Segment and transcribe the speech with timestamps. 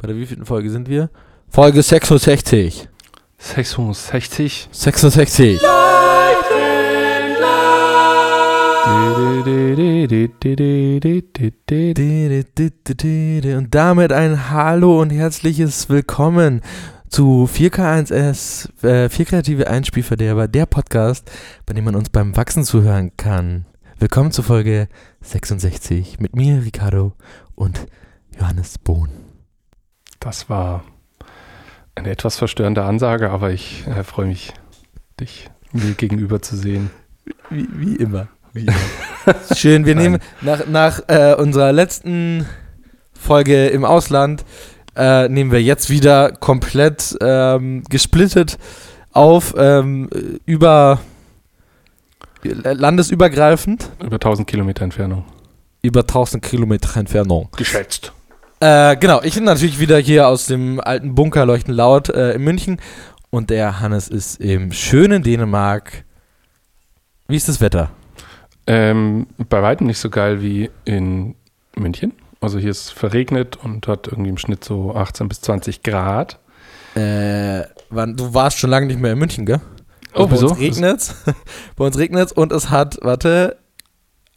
[0.00, 1.10] Bei der wievielten Folge sind wir?
[1.48, 2.88] Folge 66.
[3.36, 4.68] 660.
[4.70, 5.60] 66.
[13.56, 16.62] Und damit ein Hallo und herzliches Willkommen
[17.08, 21.28] zu 4K1S, äh, 4 kreative Einspielverderber, der Podcast,
[21.66, 23.66] bei dem man uns beim Wachsen zuhören kann.
[23.98, 24.86] Willkommen zu Folge
[25.22, 27.14] 66 mit mir, Ricardo
[27.56, 27.88] und
[28.38, 29.27] Johannes Bohn.
[30.20, 30.84] Das war
[31.94, 34.52] eine etwas verstörende Ansage, aber ich äh, freue mich,
[35.20, 36.90] dich mir gegenüber zu sehen.
[37.50, 38.28] Wie, wie immer.
[38.52, 38.74] Wie immer.
[39.54, 42.46] Schön, wir nehmen nach, nach äh, unserer letzten
[43.12, 44.44] Folge im Ausland,
[44.96, 48.58] äh, nehmen wir jetzt wieder komplett ähm, gesplittet
[49.12, 50.08] auf, ähm,
[50.46, 51.00] über
[52.42, 53.90] landesübergreifend.
[54.02, 55.24] Über 1000 Kilometer Entfernung.
[55.82, 57.48] Über 1000 Kilometer Entfernung.
[57.56, 58.12] Geschätzt.
[58.60, 62.42] Äh, genau, ich bin natürlich wieder hier aus dem alten Bunker Leuchten laut äh, in
[62.42, 62.80] München
[63.30, 66.04] und der Hannes ist im schönen Dänemark.
[67.28, 67.90] Wie ist das Wetter?
[68.66, 71.36] Ähm, bei weitem nicht so geil wie in
[71.76, 72.12] München.
[72.40, 76.38] Also hier ist verregnet und hat irgendwie im Schnitt so 18 bis 20 Grad.
[76.94, 79.60] Äh, wann, du warst schon lange nicht mehr in München, gell?
[80.14, 80.48] Oh, bei wieso?
[80.48, 81.14] Uns regnet's.
[81.76, 83.56] bei uns regnet's und es hat, warte,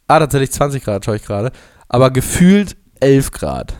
[0.06, 1.50] ah, tatsächlich 20 Grad, schaue ich gerade,
[1.88, 3.74] aber gefühlt 11 Grad.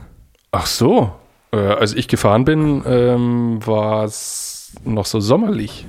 [0.53, 1.13] Ach so.
[1.53, 5.87] Äh, als ich gefahren bin, ähm, war es noch so sommerlich.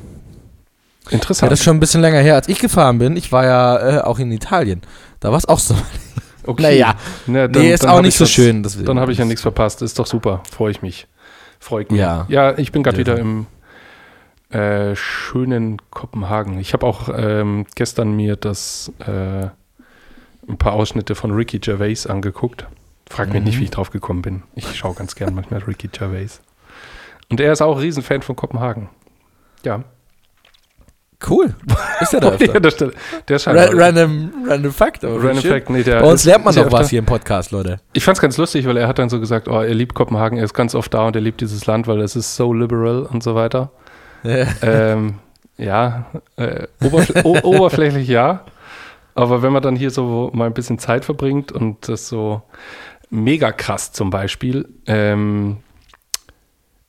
[1.05, 1.51] Ja, Interessant.
[1.51, 3.15] das ist schon ein bisschen länger her, als ich gefahren bin.
[3.17, 4.81] Ich war ja äh, auch in Italien.
[5.19, 5.75] Da war es auch so.
[6.45, 6.61] okay.
[6.63, 6.95] Naja,
[7.27, 8.63] Na, nee, ist dann auch nicht ich so was- schön.
[8.63, 8.85] deswegen.
[8.85, 9.81] Dann habe ich ja nichts verpasst.
[9.81, 10.41] Ist doch super.
[10.51, 11.07] Freue ich mich.
[11.59, 11.99] Freut mich.
[11.99, 12.25] Ja.
[12.29, 12.99] Ja, ich bin gerade Ja.
[12.99, 13.45] wieder im
[14.49, 16.59] äh, schönen Kopenhagen.
[16.59, 19.47] Ich habe auch ähm, gestern mir das äh,
[20.47, 22.65] ein paar Ausschnitte von Ricky Gervais angeguckt.
[23.09, 23.45] Frag mich Mhm.
[23.45, 24.43] nicht, wie ich drauf gekommen bin.
[24.55, 26.41] Ich schaue ganz gern manchmal Ricky Gervais.
[27.29, 28.89] Und er ist auch ein Riesenfan von Kopenhagen.
[29.63, 29.83] Ja.
[31.29, 31.55] Cool.
[32.01, 32.91] Ist ja da ja der,
[33.29, 35.05] der, Ra random, random Fact.
[35.05, 35.43] Aber Random.
[35.43, 37.79] Fact, nee, der Bei uns lernt man doch was hier im Podcast, Leute.
[37.93, 40.37] Ich fand es ganz lustig, weil er hat dann so gesagt, oh, er liebt Kopenhagen,
[40.37, 43.03] er ist ganz oft da und er liebt dieses Land, weil es ist so liberal
[43.03, 43.71] und so weiter.
[44.25, 45.15] ähm,
[45.57, 48.43] ja, äh, oberfl oberflächlich ja.
[49.15, 52.41] Aber wenn man dann hier so mal ein bisschen Zeit verbringt und das so
[53.13, 55.57] mega krass zum Beispiel, ähm,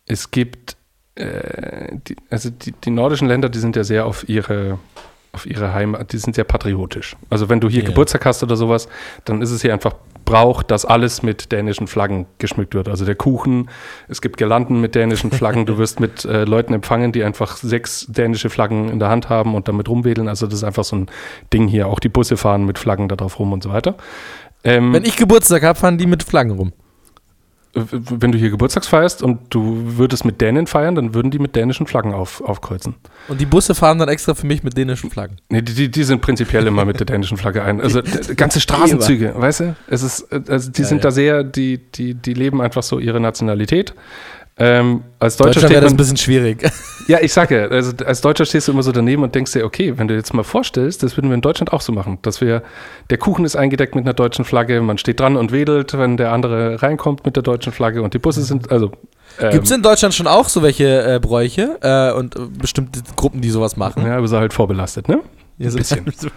[0.07, 0.77] es gibt,
[1.15, 4.79] äh, die, also die, die nordischen Länder, die sind ja sehr auf ihre,
[5.33, 7.17] auf ihre Heimat, die sind sehr patriotisch.
[7.31, 7.89] Also wenn du hier Ja.
[7.89, 8.89] Geburtstag hast oder sowas,
[9.25, 12.89] dann ist es hier einfach Brauch, dass alles mit dänischen Flaggen geschmückt wird.
[12.89, 13.69] Also der Kuchen,
[14.09, 18.07] es gibt Girlanden mit dänischen Flaggen, du wirst mit äh, Leuten empfangen, die einfach sechs
[18.09, 20.29] dänische Flaggen in der Hand haben und damit rumwedeln.
[20.29, 21.11] Also das ist einfach so ein
[21.53, 21.89] Ding hier.
[21.89, 23.97] Auch die Busse fahren mit Flaggen da drauf rum und so weiter.
[24.65, 26.73] Ähm, Wenn ich Geburtstag habe, fahren die mit Flaggen rum.
[27.75, 31.57] wenn du hier Geburtstags feierst und du würdest mit Dänen feiern, dann würden die mit
[31.57, 32.95] dänischen Flaggen auf, aufkreuzen.
[33.27, 35.39] Und die Busse fahren dann extra für mich mit dänischen Flaggen.
[35.49, 37.81] Nee, die, die, die sind prinzipiell immer mit der dänischen Flagge ein.
[37.81, 38.01] Also
[38.37, 39.77] ganze Straßenzüge, weißt du?
[39.89, 41.03] Es ist, äh, also die Ja, sind ja.
[41.03, 43.93] da sehr, die, die, die leben einfach so ihre Nationalität.
[44.57, 46.63] Ähm, als Deutscher steht das ein bisschen schwierig.
[47.09, 49.65] ja, ich sage ja, also als Deutscher stehst du immer so daneben und denkst dir,
[49.65, 52.41] okay, wenn du jetzt mal vorstellst, das würden wir in Deutschland auch so machen, dass
[52.41, 52.63] wir,
[53.11, 56.31] der Kuchen ist eingedeckt mit einer deutschen Flagge, man steht dran und wedelt, wenn der
[56.31, 58.93] andere reinkommt mit der deutschen Flagge und die Busse sind, also
[59.41, 63.01] ähm, Gibt es in Deutschland schon auch so welche äh, Bräuche äh, und äh, bestimmte
[63.17, 64.07] Gruppen, die sowas machen?
[64.07, 65.21] ja, aber so halt vorbelastet, ne?
[65.59, 66.31] Sind- bisschen.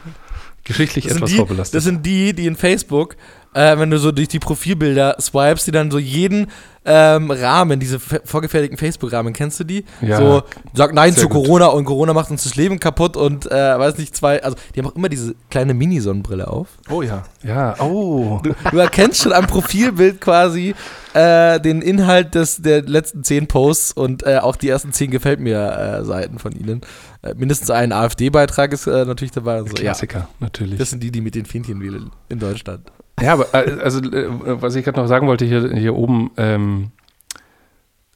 [0.64, 1.76] Geschichtlich etwas die, vorbelastet.
[1.76, 3.16] das sind die, die in Facebook,
[3.58, 6.48] äh, wenn du so durch die Profilbilder swipes, die dann so jeden
[6.90, 9.84] ähm, Rahmen, diese fe- vorgefertigten Facebook-Rahmen, kennst du die?
[10.02, 10.18] Ja.
[10.18, 11.44] So, sag Nein zu gut.
[11.46, 14.80] Corona und Corona macht uns das Leben kaputt und äh, weiß nicht, zwei, also die
[14.80, 16.68] haben auch immer diese kleine Mini-Sonnenbrille auf.
[16.90, 17.24] oh ja.
[17.44, 18.40] Ja, oh.
[18.42, 20.76] Du, du erkennst schon am Profilbild quasi
[21.14, 25.42] äh, den Inhalt des, der letzten zehn Posts und äh, auch die ersten zehn gefällt
[25.42, 25.60] mir
[26.02, 26.82] äh, Seiten von ihnen.
[27.22, 29.60] Äh, mindestens ein AfD-Beitrag ist äh, natürlich dabei.
[29.62, 29.76] Und so.
[29.76, 30.78] Ja, Klassiker, natürlich.
[30.80, 32.90] das sind die, die mit den Fähnchen wählen in Deutschland.
[33.20, 34.28] Ja, aber äh, also, äh,
[34.62, 36.92] was ich gerade noch sagen wollte, hier, hier oben, ähm,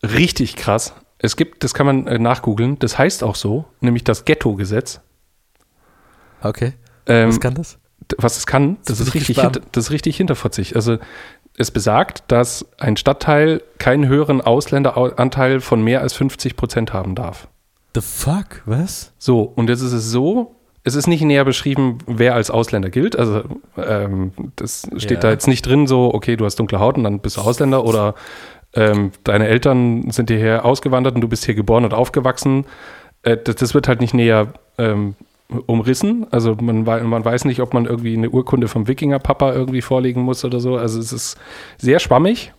[0.04, 0.94] richtig krass.
[1.18, 5.02] Es gibt, das kann man äh, nachgoogeln, das heißt auch so, nämlich das Ghetto-Gesetz.
[6.42, 6.74] Okay.
[7.06, 7.78] Ähm, Was kann das?
[8.18, 10.76] was es kann, das bin ist, ich richtig hinter, das ist richtig hinterfotzig.
[10.76, 10.98] Also
[11.58, 17.48] es besagt, dass ein Stadtteil keinen höheren Ausländeranteil von mehr als 50 Prozent haben darf.
[17.94, 18.62] The fuck?
[18.66, 19.12] Was?
[19.18, 23.18] So, und jetzt ist es so, es ist nicht näher beschrieben, wer als Ausländer gilt.
[23.18, 23.44] Also
[23.78, 25.20] ähm, das steht Ja.
[25.20, 27.86] da jetzt nicht drin, so, okay, du hast dunkle Haut und dann bist du Ausländer
[27.86, 28.16] oder
[28.74, 32.66] ähm, deine Eltern sind hierher ausgewandert und du bist hier geboren und aufgewachsen.
[33.24, 35.16] Äh, das, das wird halt nicht näher ähm,
[35.68, 36.26] umrissen.
[36.32, 40.46] Also man, man weiß nicht, ob man irgendwie eine Urkunde vom Wikinger-Papa irgendwie vorlegen muss
[40.46, 40.78] oder so.
[40.78, 41.38] Also es ist
[41.78, 42.54] sehr schwammig.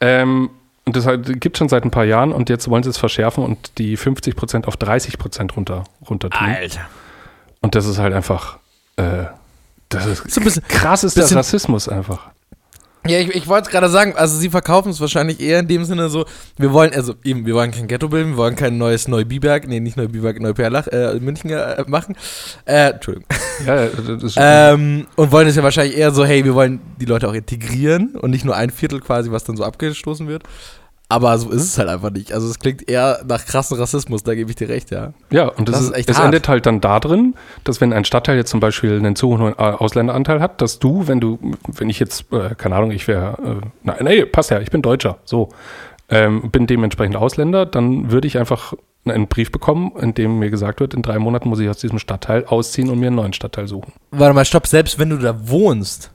[0.00, 0.50] Ähm,
[0.88, 3.44] und das halt, gibt schon seit ein paar Jahren und jetzt wollen sie es verschärfen
[3.44, 6.46] und die 50% auf 30% runter, runter tun.
[6.48, 6.80] Alter.
[7.60, 8.58] Und das ist halt einfach,
[8.96, 9.24] äh,
[9.88, 12.30] das ist So ein bisschen- krass ist der bisschen- Rassismus einfach.
[13.06, 16.10] Ja, ich, ich wollte gerade sagen, also sie verkaufen es wahrscheinlich eher in dem Sinne
[16.10, 16.26] so,
[16.58, 19.80] wir wollen, also eben, wir wollen kein Ghetto bilden, wir wollen kein neues Neubiberg, nee,
[19.80, 22.16] nicht Neubiberg, Neuperlach, äh, München äh, machen.
[22.66, 23.26] Äh, Entschuldigung.
[23.66, 27.06] Ja, das ist, Ähm, und wollen es ja wahrscheinlich eher so, hey, wir wollen die
[27.06, 30.44] Leute auch integrieren und nicht nur ein Viertel quasi, was dann so abgestoßen wird.
[31.10, 32.32] Aber so ist es halt einfach nicht.
[32.32, 35.14] Also es klingt eher nach krassen Rassismus, da gebe ich dir recht, ja.
[35.30, 37.34] Ja, und das, Das ist, ist echt es endet halt dann da drin,
[37.64, 41.08] dass wenn ein Stadtteil jetzt zum Beispiel einen zu hohen äh, Ausländeranteil hat, dass du,
[41.08, 44.60] wenn du, wenn ich jetzt, äh, keine Ahnung, ich wäre, äh, nein, nee, passt ja,
[44.60, 45.48] ich bin Deutscher, so,
[46.10, 48.74] ähm, bin dementsprechend Ausländer, dann würde ich einfach
[49.06, 51.98] einen Brief bekommen, in dem mir gesagt wird, in drei Monaten muss ich aus diesem
[51.98, 53.94] Stadtteil ausziehen und mir einen neuen Stadtteil suchen.
[54.10, 56.10] Warte mal, stopp, selbst wenn du da wohnst.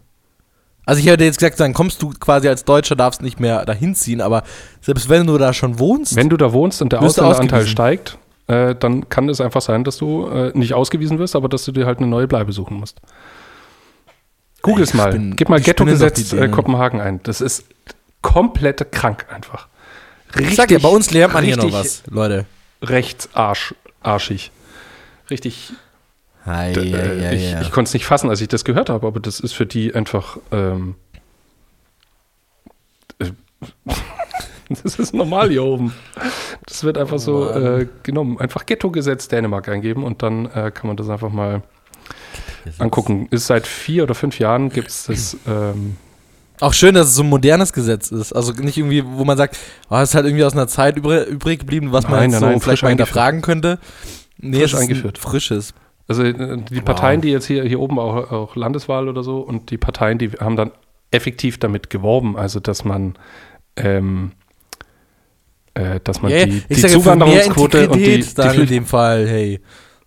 [0.85, 3.95] Also ich hätte jetzt gesagt, dann kommst du quasi als Deutscher, darfst nicht mehr dahin
[3.95, 4.43] ziehen, aber
[4.81, 8.75] selbst wenn du da schon wohnst, Wenn du da wohnst und der Ausländeranteil steigt, äh,
[8.75, 11.85] dann kann es einfach sein, dass du äh, nicht ausgewiesen wirst, aber dass du dir
[11.85, 12.99] halt eine neue Bleibe suchen musst.
[14.61, 15.09] Google es mal.
[15.11, 16.47] spinnen- Gib mal Ghetto-Gesetz äh.
[16.49, 17.21] Kopenhagen ein.
[17.23, 17.65] Das ist
[18.21, 19.67] komplett krank einfach.
[20.39, 22.45] ich sag ja, bei uns lernt man hier noch richtig was, Leute.
[22.81, 24.51] Rechtsarsch, arschig.
[25.29, 25.71] Richtig.
[26.45, 29.39] Hi, äh, ich ich konnte es nicht fassen, als ich das gehört habe, aber das
[29.39, 30.37] ist für die einfach.
[30.51, 30.95] Ähm,
[33.19, 33.31] äh,
[34.83, 35.93] das ist normal hier oben.
[36.65, 37.81] Das wird einfach so Mann.
[37.81, 38.39] äh, genommen.
[38.39, 41.61] Einfach Ghetto-Gesetz Dänemark eingeben und dann äh, kann man das einfach mal
[42.77, 43.27] angucken.
[43.31, 45.37] Ist seit vier oder fünf Jahren gibt es das.
[45.47, 45.97] Ähm,
[46.59, 48.33] Auch schön, dass es so ein modernes Gesetz ist.
[48.33, 49.57] Also nicht irgendwie, wo man sagt,
[49.89, 52.39] oh, das ist halt irgendwie aus einer Zeit übrig, geblieben, was man Nein, jetzt nein,
[52.39, 53.79] so nein, vielleicht mal hinterfragen könnte.
[54.37, 55.17] Nee, Frisch es ist ein eingeführt.
[55.17, 55.73] Frisches.
[56.07, 59.71] Also äh, die Parteien, die jetzt hier, hier oben auch, auch Landeswahl oder so und
[59.71, 60.71] die Parteien, die haben dann
[61.11, 63.15] effektiv damit geworben, also dass man
[63.75, 64.31] ähm,
[65.75, 69.27] äh, dass man ja, die, die sage Zuwanderungsquote und die, die dann in dem Fall,
[69.27, 69.59] hey.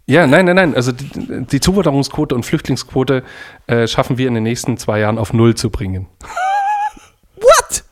[0.09, 3.25] Ja, nein, nein, nein, also die, die Zuwanderungsquote und Flüchtlingsquote
[3.67, 6.07] äh, schaffen wir in den nächsten zwei Jahren auf Null zu bringen.
[7.37, 7.85] What?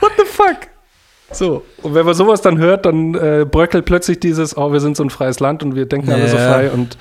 [0.00, 0.73] What the fuck?
[1.34, 4.96] So, und wenn man sowas dann hört, dann äh, bröckelt plötzlich dieses, oh, wir sind
[4.96, 6.52] so ein freies Land und wir denken alle so Ja.
[6.52, 6.96] frei und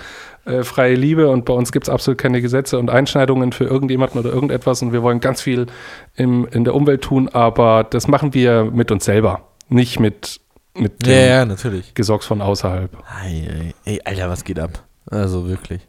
[0.45, 4.19] äh, freie Liebe und bei uns gibt es absolut keine Gesetze und Einschneidungen für irgendjemanden
[4.19, 5.67] oder irgendetwas und wir wollen ganz viel
[6.15, 10.41] im, in der Umwelt tun, aber das machen wir mit uns selber, nicht mit,
[10.75, 11.93] mit Ja, dem ja, natürlich.
[11.93, 12.91] Gesocks von außerhalb.
[13.23, 14.83] Ei, ei, ey, Alter, was geht ab?
[15.09, 15.81] Also wirklich.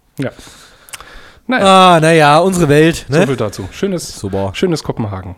[1.46, 3.26] Naja, Ah, naja, unsere Welt, so ne?
[3.26, 3.69] viel dazu.
[3.73, 4.50] Schönes, Super.
[4.55, 5.37] schönes Kopenhagen.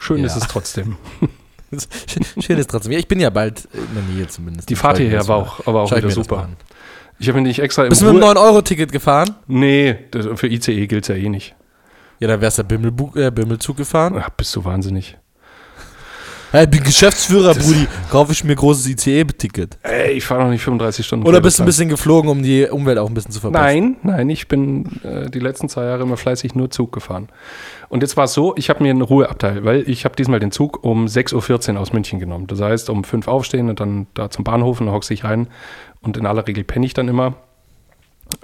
[0.00, 0.26] Schön Ja.
[0.26, 0.96] ist es trotzdem.
[2.40, 2.92] Schön ist trotzdem.
[2.92, 4.70] Ich bin ja bald in der Nähe zumindest.
[4.70, 6.48] Die Fahrt hierher war auch, aber auch wieder super.
[7.18, 9.34] Ich habe nicht extra Bist du mit einem Ruhe- 9-Euro-Ticket gefahren?
[9.46, 11.54] Nee, das, für ICE gilt es ja eh nicht.
[12.18, 14.14] Ja, dann wärst du Bimmelbu äh, Bimmelzug gefahren.
[14.18, 15.16] Ach, bist du wahnsinnig.
[16.62, 17.88] Ich bin Geschäftsführer, Brudi.
[18.10, 19.76] Kaufe ich mir großes ICE-Ticket.
[19.82, 21.26] Ey, ich fahre noch nicht 35 Stunden.
[21.26, 23.64] Oder bist du ein bisschen geflogen, um die Umwelt auch ein bisschen zu verbessern?
[23.64, 27.28] Nein, nein, ich bin äh, die letzten zwei Jahre immer fleißig nur Zug gefahren.
[27.88, 30.52] Und jetzt war es so, ich habe mir einen Ruheabteil, weil ich habe diesmal den
[30.52, 32.46] Zug um 6.14 Uhr aus München genommen.
[32.46, 35.48] Das heißt, um 5 aufstehen und dann da zum Bahnhof und dann hockst ich rein.
[36.02, 37.34] Und in aller Regel penne ich dann immer.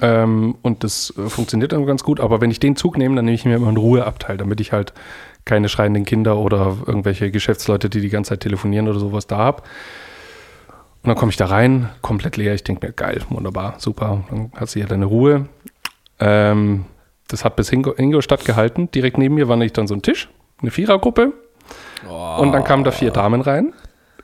[0.01, 2.19] Ähm, und das äh, funktioniert dann ganz gut.
[2.19, 4.73] Aber wenn ich den Zug nehme, dann nehme ich mir immer einen Ruheabteil, damit ich
[4.73, 4.93] halt
[5.45, 9.63] keine schreienden Kinder oder irgendwelche Geschäftsleute, die die ganze Zeit telefonieren oder sowas da habe.
[11.03, 12.55] Und dann komme ich da rein, komplett leer.
[12.55, 14.23] Ich denke mir, geil, wunderbar, super.
[14.31, 15.49] Dann hast du ja deine Ruhe.
[16.19, 16.85] Ähm,
[17.29, 18.91] das hat bis Ingo- Ingolstadt gehalten.
[18.91, 20.29] Direkt neben mir war nämlich dann so ein Tisch,
[20.61, 21.33] eine Vierergruppe.
[22.39, 23.73] Und dann kamen da vier Damen rein,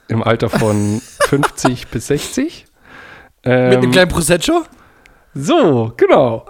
[0.09, 2.67] im Alter von 50 bis 60.
[3.45, 4.63] Mit einem Ähm, kleinen Prosecco?
[5.39, 6.47] So, genau.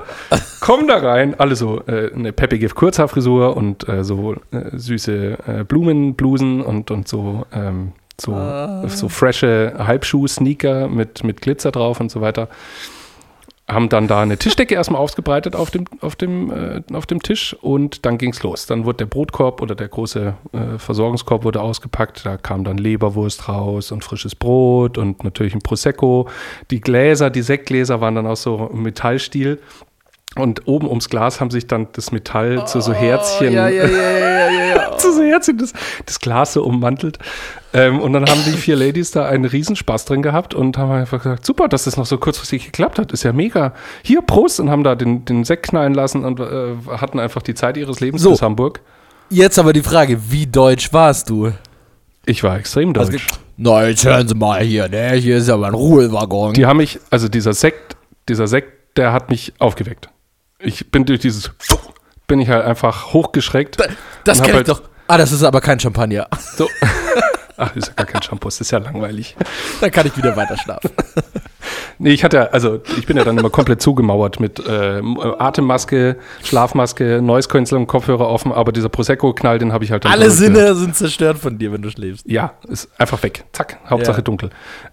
[0.61, 5.65] Kommen da rein, alle so äh, eine peppige Kurzhaarfrisur und äh, so äh, süße äh,
[5.65, 8.33] Blumenblusen und, und so, ähm, so,
[8.87, 12.49] so frische Halbschuh-Sneaker mit, mit Glitzer drauf und so weiter.
[13.69, 17.53] Haben dann da eine Tischdecke erstmal ausgebreitet auf dem, auf dem, äh, auf dem Tisch
[17.61, 18.67] und dann ging's los.
[18.67, 22.25] Dann wurde der Brotkorb oder der große äh, Versorgungskorb wurde ausgepackt.
[22.25, 26.29] Da kam dann Leberwurst raus und frisches Brot und natürlich ein Prosecco.
[26.71, 29.59] Die Gläser, die Sektgläser waren dann aus so Metallstil.
[30.37, 34.97] Und oben ums Glas haben sich dann das Metall zu so Herzchen, ja, ja, ja,
[34.99, 35.73] zu so Herzchen das,
[36.05, 37.19] das Glas so ummantelt.
[37.73, 41.23] Ähm, und dann haben die vier Ladies da einen Riesenspaß drin gehabt und haben einfach
[41.23, 43.73] gesagt, super, dass das noch so kurzfristig geklappt hat, ist ja mega.
[44.03, 47.55] Hier, Prost, und haben da den, den Sekt knallen lassen und äh, hatten einfach die
[47.55, 48.31] Zeit ihres Lebens So.
[48.31, 48.81] bis Hamburg.
[49.31, 51.53] Jetzt aber die Frage, wie deutsch warst du?
[52.27, 53.13] Ich war extrem deutsch.
[53.13, 53.19] Also,
[53.57, 55.13] Na, jetzt hören Sie mal hier, ne?
[55.13, 56.53] Hier ist aber ein Ruhewaggon.
[56.55, 57.97] Die haben mich, also dieser Sekt,
[58.29, 60.09] dieser Sekt, der hat mich aufgeweckt.
[60.59, 61.51] Ich bin durch dieses,
[62.27, 63.79] bin ich halt einfach hochgeschreckt.
[64.25, 64.83] das und hab kenn ich halt, doch.
[65.09, 66.27] Ah, das ist aber kein Champagner.
[66.57, 66.69] So.
[67.59, 69.35] Ach, ist ja gar kein Shampoo, das ist ja langweilig.
[69.81, 70.91] Dann kann ich wieder weiter schlafen.
[71.99, 75.01] Nee, ich hatte also ich bin ja dann immer komplett zugemauert mit äh,
[75.39, 80.59] Atemmaske, Schlafmaske, Noise-Canceling, Kopfhörer offen, aber dieser Prosecco-Knall, den habe ich halt dann Alle Sinne
[80.59, 80.77] gehört.
[80.77, 82.27] sind zerstört von dir, wenn du schläfst.
[82.29, 83.45] Ja, ist einfach weg.
[83.53, 84.23] Zack, Hauptsache ja.
[84.23, 84.51] dunkel.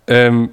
[0.08, 0.52] Ähm,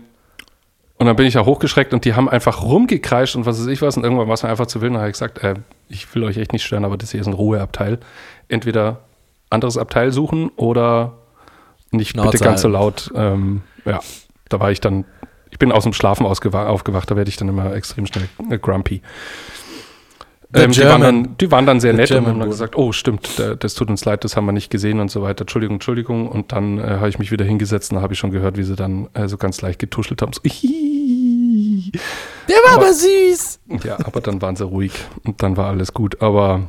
[1.00, 3.80] und dann bin ich ja hochgeschreckt und die haben einfach rumgekreischt und was weiß ich
[3.80, 3.96] was.
[3.96, 4.90] Und irgendwann war es mir einfach zu wild.
[4.90, 5.54] Und dann habe ich gesagt, äh,
[5.88, 8.00] ich will euch echt nicht stören, aber das hier ist ein Ruheabteil.
[8.48, 8.98] Entweder
[9.48, 11.14] anderes Abteil suchen oder
[11.90, 13.10] nicht Schnauze bitte ganz so laut.
[13.14, 14.00] Ähm, ja,
[14.50, 15.06] da war ich dann,
[15.50, 19.00] ich bin aus dem Schlafen aufgewacht, da werde ich dann immer extrem schnell äh, grumpy.
[20.52, 22.90] Ähm, die, waren dann, die, waren dann, sehr nett German und haben dann gesagt, oh
[22.90, 25.42] stimmt, das tut uns leid, das haben wir nicht gesehen und so weiter.
[25.42, 26.26] Entschuldigung, Entschuldigung.
[26.28, 28.64] Und dann äh, habe ich mich wieder hingesetzt und da habe ich schon gehört, wie
[28.64, 30.32] sie dann äh, so ganz leicht getuschelt haben.
[30.32, 30.40] So,
[32.48, 33.60] Der war aber, aber, süß.
[33.84, 34.92] Ja, aber dann waren sie ruhig
[35.24, 36.20] und dann war alles gut.
[36.20, 36.62] Aber.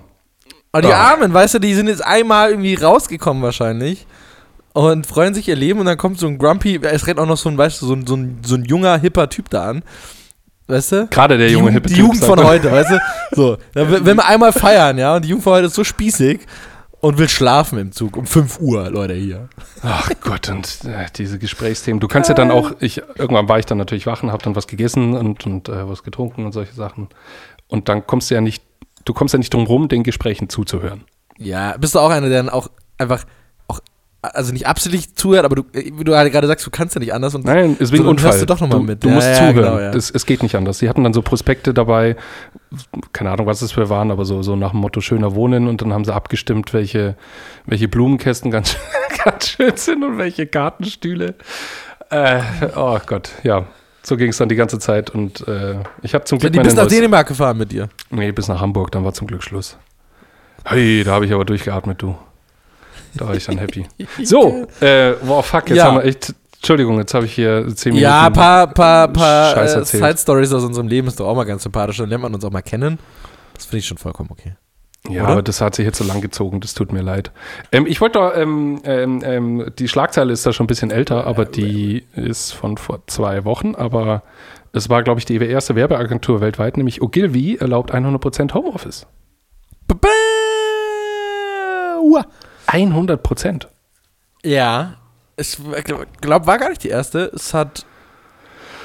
[0.71, 0.93] Aber die.
[0.93, 4.05] Armen, weißt du, die sind jetzt einmal irgendwie rausgekommen wahrscheinlich
[4.73, 7.37] und freuen sich ihr Leben und dann kommt so ein Grumpy, es rennt auch noch
[7.37, 9.83] so ein, weißt du, so ein, so ein, so ein junger, hipper Typ da an.
[10.71, 11.07] Weißt du?
[11.07, 11.95] Gerade der junge, hippe Typ.
[11.95, 12.99] Die Jugend von heute, weißt du?
[13.33, 16.39] So, will man einmal feiern, ja, und die Jugend von heute ist so spießig
[17.01, 19.49] und will schlafen im Zug um 5 Uhr, Leute, hier.
[19.81, 21.99] Ach Gott, und äh, diese Gesprächsthemen.
[21.99, 24.55] Du kannst ja dann auch, ich, irgendwann war ich dann natürlich wach und hab dann
[24.55, 27.09] was gegessen und, und äh, was getrunken und solche Sachen.
[27.67, 28.63] Und dann kommst du ja nicht,
[29.03, 31.03] du kommst ja nicht drum rum, den Gesprächen zuzuhören.
[31.37, 33.23] Ja, bist du auch einer, der dann auch einfach
[34.21, 37.33] also nicht absichtlich zuhört, aber du, wie du gerade sagst, du kannst ja nicht anders.
[37.33, 38.31] Und Nein, ist wegen so, Unfall.
[38.31, 39.03] Hörst du doch nochmal mit.
[39.03, 39.55] Du ja, musst ja, zuhören.
[39.55, 39.89] Genau, ja.
[39.91, 40.77] es, es, geht nicht anders.
[40.77, 42.15] Sie hatten dann so Prospekte dabei,
[43.13, 45.81] keine Ahnung, was es für waren, aber so, so nach dem Motto schöner Wohnen und
[45.81, 47.15] dann haben sie abgestimmt, welche,
[47.65, 48.77] welche Blumenkästen ganz,
[49.23, 51.33] ganz schön sind und welche Gartenstühle.
[52.11, 52.41] Äh,
[52.75, 53.65] oh Gott, ja.
[54.03, 56.55] So ging es dann die ganze Zeit und äh, ich habe zum Glück.
[56.55, 57.89] Ja, die bist nach Dänemark gefahren mit dir?
[58.09, 59.77] Nee, bis nach Hamburg, dann war zum Glück Schluss.
[60.65, 62.15] Hey, da habe ich aber durchgeatmet, du.
[63.15, 63.85] Da war ich dann happy.
[64.23, 65.85] So, äh, wow, fuck, jetzt ja.
[65.85, 66.33] haben wir echt.
[66.55, 68.03] Entschuldigung, jetzt habe ich hier zehn Minuten.
[68.03, 71.63] Ja, ein paar, paar, paar äh, Side-Stories aus unserem Leben ist doch auch mal ganz
[71.63, 71.97] sympathisch.
[71.97, 72.99] Dann lernt man uns auch mal kennen.
[73.55, 74.53] Das finde ich schon vollkommen okay.
[75.09, 75.31] Ja, Oder?
[75.31, 77.31] aber das hat sich jetzt so lang gezogen, das tut mir leid.
[77.71, 81.25] Ähm, ich wollte doch, ähm, ähm, ähm, die Schlagzeile ist da schon ein bisschen älter,
[81.25, 84.21] aber die ist von vor zwei Wochen, aber
[84.73, 89.07] es war, glaube ich, die erste Werbeagentur weltweit, nämlich Ogilvy erlaubt 100% Homeoffice.
[89.87, 90.07] Ba -ba
[92.71, 93.67] 100 Prozent.
[94.43, 94.95] Ja.
[95.37, 95.57] Ich
[96.21, 97.31] glaube, war gar nicht die erste.
[97.33, 97.85] Es hat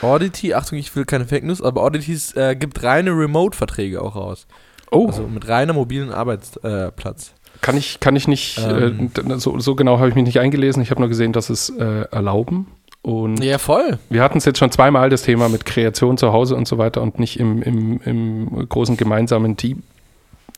[0.02, 4.46] Audity, Achtung, ich will keine Fake News, aber Audity äh, gibt reine Remote-Verträge auch raus.
[4.90, 5.08] Oh.
[5.08, 7.28] Also mit reiner mobilen Arbeitsplatz.
[7.28, 9.10] Äh, kann ich, kann ich nicht, äh, ähm.
[9.14, 10.82] äh, so, so, genau habe ich mich nicht eingelesen.
[10.82, 12.66] Ich habe nur gesehen, dass es äh, erlauben.
[13.02, 13.98] Und ja, voll.
[14.10, 17.02] Wir hatten es jetzt schon zweimal, das Thema mit Kreation zu Hause und so weiter
[17.02, 19.82] und nicht im, im, im großen gemeinsamen Team.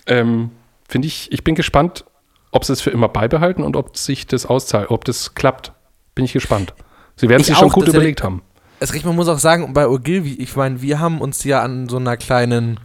[0.07, 0.51] Ähm,
[0.89, 2.05] Finde ich, ich bin gespannt,
[2.51, 5.73] ob sie es für immer beibehalten und ob sich das auszahlt, ob das klappt.
[6.15, 6.75] Bin ich gespannt.
[7.17, 8.43] Sie werden es sich schon gut überlegt haben.
[8.81, 11.97] Es man muss auch sagen, bei Ogilvy, ich meine, wir haben uns ja an so
[11.97, 12.79] einer kleinen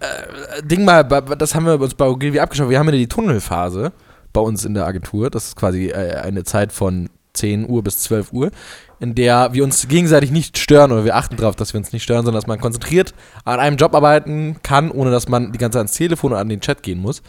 [0.00, 2.68] äh, Ding mal, das haben wir uns bei Ogilvy abgeschaut.
[2.68, 3.92] Wir haben ja die Tunnelphase
[4.32, 5.30] bei uns in der Agentur.
[5.30, 8.50] Das ist quasi äh, eine Zeit von 10 Uhr bis 12 Uhr,
[8.98, 12.02] in der wir uns gegenseitig nicht stören oder wir achten darauf, dass wir uns nicht
[12.02, 15.76] stören, sondern dass man konzentriert an einem Job arbeiten kann, ohne dass man die ganze
[15.76, 17.22] Zeit ans Telefon oder an den Chat gehen muss.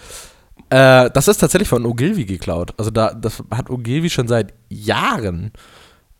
[0.71, 2.73] Äh, das ist tatsächlich von Ogilvy geklaut.
[2.77, 5.51] Also da, das hat Ogilvy schon seit Jahren.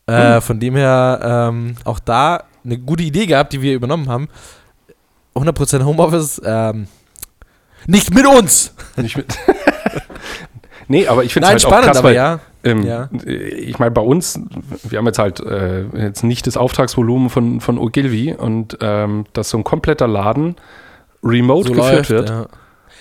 [0.08, 0.41] Äh, hm.
[0.41, 4.27] Von dem her ähm, auch da eine gute Idee gehabt, die wir übernommen haben.
[5.36, 6.88] 100% Homeoffice, ähm,
[7.88, 8.75] nicht mit uns!
[8.98, 9.27] Nicht mit.
[10.89, 12.39] nee, aber ich finde es halt spannend, auch krass, aber weil, ja.
[12.65, 13.10] Ähm, ja.
[13.24, 14.38] Ich meine, bei uns,
[14.84, 19.50] wir haben jetzt halt äh, jetzt nicht das Auftragsvolumen von, von Ogilvy und ähm, dass
[19.50, 20.58] so ein kompletter Laden
[21.24, 22.29] remote so geführt läuft, wird.
[22.29, 22.48] Ja.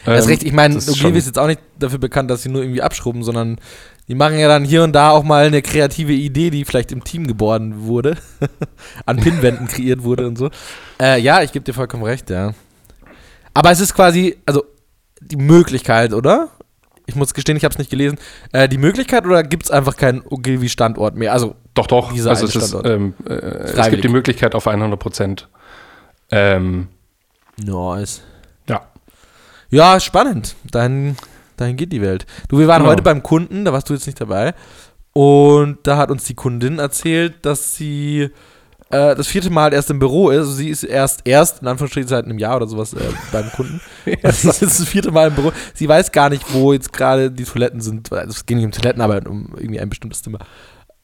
[0.07, 2.49] Ähm, das ist recht, ich meine, Ogilvy ist jetzt auch nicht dafür bekannt, dass sie
[2.49, 3.59] nur irgendwie abschrubben, sondern
[4.09, 7.05] die machen ja dann hier und da auch mal eine kreative Idee, die vielleicht im
[7.05, 8.17] Team geboren wurde,
[9.07, 10.51] an Pinwänden kreiert wurde und so.
[11.01, 12.53] Äh, ja, ich gebe dir vollkommen recht, ja.
[13.55, 14.65] Aber es ist quasi, also
[15.21, 16.49] die Möglichkeit, oder?
[17.07, 18.19] Ich muss gestehen, ich habe es nicht gelesen.
[18.53, 21.33] Äh, die Möglichkeit oder gibt es einfach keinen Ogilvy-Standort mehr?
[21.33, 22.13] Also doch, doch.
[22.13, 25.49] Dieser also es, ist, ähm, äh, es gibt die Möglichkeit auf 100 Prozent.
[26.31, 26.89] Ähm,
[27.63, 28.23] nice.
[29.71, 30.57] Ja, spannend.
[30.71, 31.17] Dahin,
[31.57, 32.27] dahin geht die Welt.
[32.49, 32.93] Du, wir waren genau.
[32.93, 34.55] heute beim Kunden, da warst du jetzt nicht dabei.
[35.13, 38.31] Und da hat uns die Kundin erzählt, dass sie
[38.91, 40.39] äh, das vierte Mal erst im Büro ist.
[40.39, 43.01] Also sie ist erst, erst in Anführungsstrichen seit einem Jahr oder sowas äh,
[43.33, 43.81] beim Kunden.
[44.05, 45.53] sie ist das vierte Mal im Büro.
[45.75, 48.11] Sie weiß gar nicht, wo jetzt gerade die Toiletten sind.
[48.11, 50.41] Es ging nicht um Toiletten, aber um irgendwie ein bestimmtes Zimmer.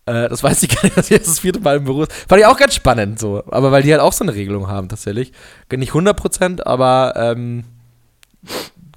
[0.06, 2.12] Äh, das weiß sie gar nicht, dass sie jetzt das vierte Mal im Büro ist.
[2.12, 3.44] Fand ich auch ganz spannend so.
[3.49, 5.32] Aber weil die halt auch so eine Regelung haben tatsächlich.
[5.73, 7.64] Nicht 100 Prozent, aber ähm,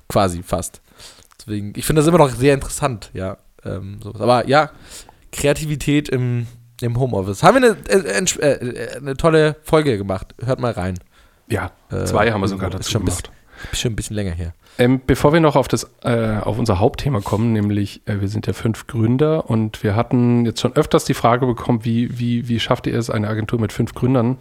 [0.08, 0.82] Quasi fast.
[1.40, 3.38] Deswegen, ich finde das immer noch sehr interessant, ja.
[3.66, 4.00] Ähm.
[4.14, 4.72] Aber ja,
[5.32, 6.48] Kreativität im,
[6.82, 7.44] im Homeoffice.
[7.44, 10.34] Haben wir eine, äh, äh, eine tolle Folge gemacht.
[10.44, 11.00] Hört mal rein.
[11.48, 11.72] Ja,
[12.06, 13.32] zwei äh, haben wir sogar dazu schon gemacht.
[13.72, 14.54] Bisschen, schon ein bisschen länger her.
[14.78, 18.48] Ähm, bevor wir noch auf, das, äh, auf unser Hauptthema kommen, nämlich äh, wir sind
[18.48, 22.60] ja fünf Gründer und wir hatten jetzt schon öfters die Frage bekommen, wie, wie, wie
[22.60, 24.38] schafft ihr es, eine Agentur mit fünf Gründern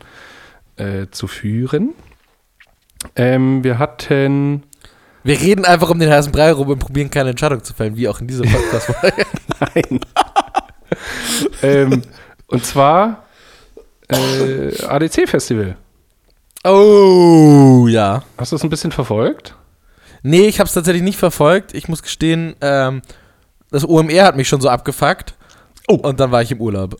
[0.76, 1.94] äh, zu führen?
[3.16, 4.62] Ähm, wir hatten.
[5.24, 8.08] Wir reden einfach um den heißen Brei rum und probieren keine Entscheidung zu fällen, wie
[8.08, 9.26] auch in dieser Podcast-Folge.
[9.74, 10.00] Nein.
[11.62, 12.02] ähm,
[12.46, 13.24] und zwar
[14.08, 15.76] äh, ADC-Festival.
[16.64, 18.22] oh, ja.
[18.36, 19.54] Hast du das ein bisschen verfolgt?
[20.22, 21.74] Nee, ich habe es tatsächlich nicht verfolgt.
[21.74, 23.02] Ich muss gestehen, ähm,
[23.70, 25.34] das OMR hat mich schon so abgefuckt.
[25.88, 25.94] Oh.
[25.94, 26.96] Und dann war ich im Urlaub.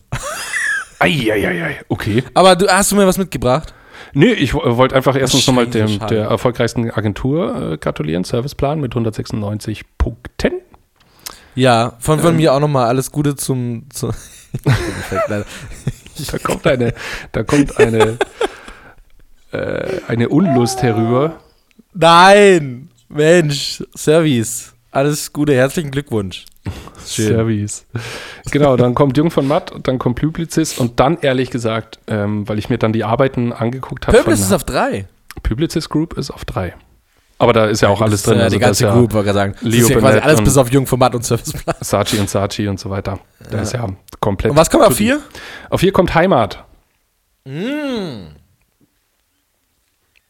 [0.99, 2.23] Eieiei, okay.
[2.33, 3.73] Aber du hast du mir was mitgebracht?
[4.13, 8.91] Nee, ich wo- wollte einfach erstens nochmal dem, der erfolgreichsten Agentur äh, gratulieren, Serviceplan mit
[8.93, 10.53] 196 Punkten.
[11.55, 12.37] Ja, von, von Ähm.
[12.37, 13.83] mir auch nochmal alles Gute zum.
[13.91, 14.11] zum.
[16.31, 16.93] Da kommt eine,
[17.31, 18.17] da kommt eine,
[19.51, 21.39] äh, eine Unlust herüber.
[21.93, 22.89] Nein!
[23.07, 24.73] Mensch, Service.
[24.91, 26.45] Alles Gute, herzlichen Glückwunsch.
[27.05, 27.85] Service.
[28.51, 32.47] Genau, dann kommt Jung von Matt, und dann kommt Publicis und dann ehrlich gesagt, ähm,
[32.47, 34.17] weil ich mir dann die Arbeiten angeguckt habe.
[34.17, 35.07] Purpose ist auf drei.
[35.43, 36.73] Publicis Group ist auf drei.
[37.41, 38.37] Aber da ist ja auch alles drin.
[38.37, 39.53] Äh, also die ganze Group, wollte ich sagen.
[39.53, 41.75] Das Leo ist ja quasi alles bis auf Jungformat und Serviceplan.
[41.79, 43.19] Ja Sachi und Sachi und so weiter.
[43.49, 43.87] Da ist ja
[44.19, 44.51] komplett.
[44.51, 45.21] Und was kommt auf vier?
[45.69, 46.65] Auf vier kommt Heimat.
[47.45, 48.35] Mm.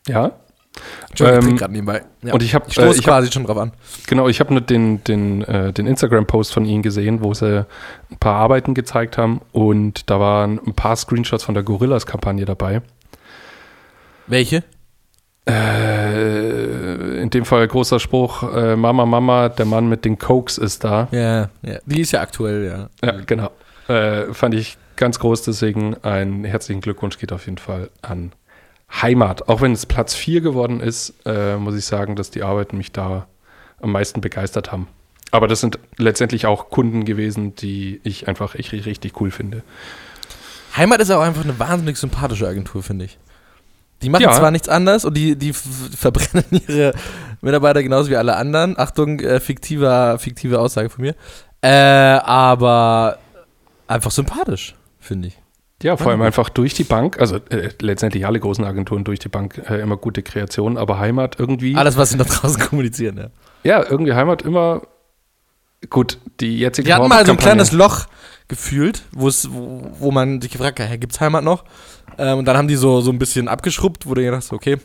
[0.08, 0.34] Ja.
[1.20, 2.04] Ich Ähm, gerade nebenbei.
[2.22, 2.34] Ja.
[2.34, 3.74] Und ich habe ich äh, ich hab, quasi schon drauf an.
[4.08, 7.66] genau, ich habe nur den, den, äh, den Instagram-Post von ihnen gesehen, wo sie
[8.10, 12.82] ein paar Arbeiten gezeigt haben und da waren ein paar Screenshots von der Gorillas-Kampagne dabei.
[14.28, 14.64] Welche?
[15.48, 20.84] Äh, in dem Fall großer Spruch: äh, Mama, Mama, der Mann mit den Cokes ist
[20.84, 21.08] da.
[21.12, 21.80] Ja, ja.
[21.86, 22.90] Die ist ja aktuell, ja.
[23.04, 23.52] Ja, genau.
[23.88, 28.32] Äh, fand ich ganz groß, deswegen einen herzlichen Glückwunsch geht auf jeden Fall an
[28.92, 29.48] Heimat.
[29.50, 32.92] Auch wenn es Platz 4 geworden ist, äh, muss ich sagen, dass die Arbeiten mich
[32.92, 33.28] da
[33.82, 34.88] am meisten begeistert haben.
[35.32, 39.64] Aber das sind letztendlich auch Kunden gewesen, die ich einfach ich richtig cool finde.
[40.76, 43.18] Heimat ist auch einfach eine wahnsinnig sympathische Agentur, finde ich.
[44.02, 44.32] Die machen Ja.
[44.32, 46.94] zwar nichts anderes und die, die verbrennen ihre
[47.42, 48.78] Mitarbeiter genauso wie alle anderen.
[48.78, 51.16] Achtung, äh, fiktiver, fiktive Aussage von mir.
[51.62, 53.20] Äh, aber
[53.88, 55.38] einfach sympathisch, finde ich.
[55.82, 59.30] Ja, vor allem einfach durch die Bank, also äh, letztendlich alle großen Agenturen durch die
[59.30, 61.76] Bank äh, immer gute Kreationen, aber Heimat irgendwie.
[61.76, 63.28] Alles, was sie nach draußen kommunizieren, ja.
[63.64, 64.82] Ja, irgendwie Heimat immer
[65.90, 66.18] gut.
[66.42, 68.08] Die jetzige Die hatten mal so ein kleines Loch
[68.50, 71.64] gefühlt, wo es, wo, man sich gefragt hat, hey, gibt's Heimat noch?
[72.18, 74.78] Ähm, und dann haben die so, so ein bisschen abgeschrubbt, wo du gedacht hast, okay,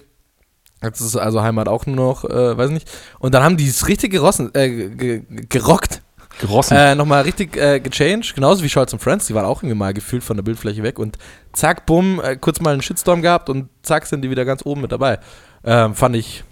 [0.83, 2.88] jetzt ist also Heimat auch nur noch, äh, weiß nicht.
[3.18, 6.02] Und dann haben die es richtig gerossen, äh, ge- ge- gerockt,
[6.46, 6.76] gerossen.
[6.76, 9.92] äh, nochmal richtig äh, gechanged, genauso wie Scholz und Friends, die waren auch irgendwie mal
[9.94, 11.18] gefühlt von der Bildfläche weg und
[11.52, 14.83] zack, bumm, äh, kurz mal einen Shitstorm gehabt und zack, sind die wieder ganz oben
[14.83, 15.18] mit dabei.
[15.64, 16.44] Ähm, fand ich,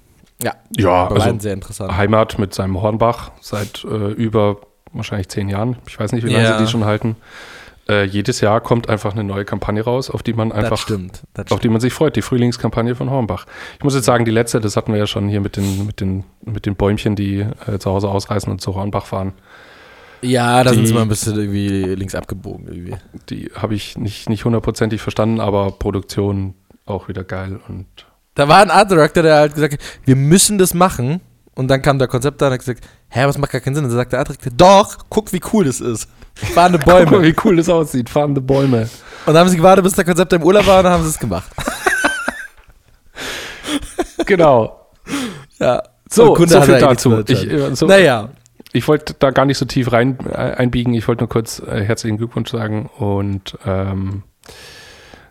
[0.42, 1.96] ja, ja, bei also sehr interessant.
[1.96, 4.58] Heimat mit seinem Hornbach seit äh, über
[4.92, 5.76] wahrscheinlich zehn Jahren.
[5.86, 6.58] Ich weiß nicht, wie lange Ja.
[6.58, 7.16] sie die schon halten.
[7.88, 11.22] Äh, jedes Jahr kommt einfach eine neue Kampagne raus, auf die man das einfach, stimmt.
[11.34, 12.14] Das auf die man sich freut.
[12.14, 13.46] Die Frühlingskampagne von Hornbach.
[13.78, 16.00] Ich muss jetzt sagen, die letzte, das hatten wir ja schon hier mit den, mit
[16.00, 19.32] den, mit den Bäumchen, die äh, zu Hause ausreißen und zu Hornbach fahren.
[20.22, 22.96] Ja, da die- sind sie mal ein bisschen irgendwie links abgebogen irgendwie.
[23.28, 26.54] Die habe ich nicht, nicht hundertprozentig verstanden, aber Produktion
[26.86, 27.86] auch wieder geil und
[28.34, 31.20] Da war ein Art Director, der halt gesagt hat, wir müssen das machen.
[31.54, 33.84] Und dann kam der Konzept da und hat gesagt, hä, was macht gar keinen Sinn.
[33.84, 36.08] Und dann sagt der Art Director, doch, guck, wie cool das ist.
[36.34, 37.22] Fahrende Guck mal, Bäume.
[37.26, 38.08] wie cool das aussieht.
[38.08, 38.82] Fahrende Bäume.
[38.82, 38.88] und
[39.26, 41.18] dann haben sie gewartet, bis der Konzept im Urlaub war und dann haben sie es
[41.18, 41.50] gemacht.
[44.26, 44.86] Genau.
[45.58, 45.82] Ja.
[46.08, 47.20] So, so viel dazu.
[47.26, 47.72] Ich, entscheiden.
[47.72, 48.28] äh, so, naja,
[48.72, 50.94] Ich wollte da gar nicht so tief rein äh, einbiegen.
[50.94, 54.22] Ich wollte nur kurz äh, herzlichen Glückwunsch sagen und ähm,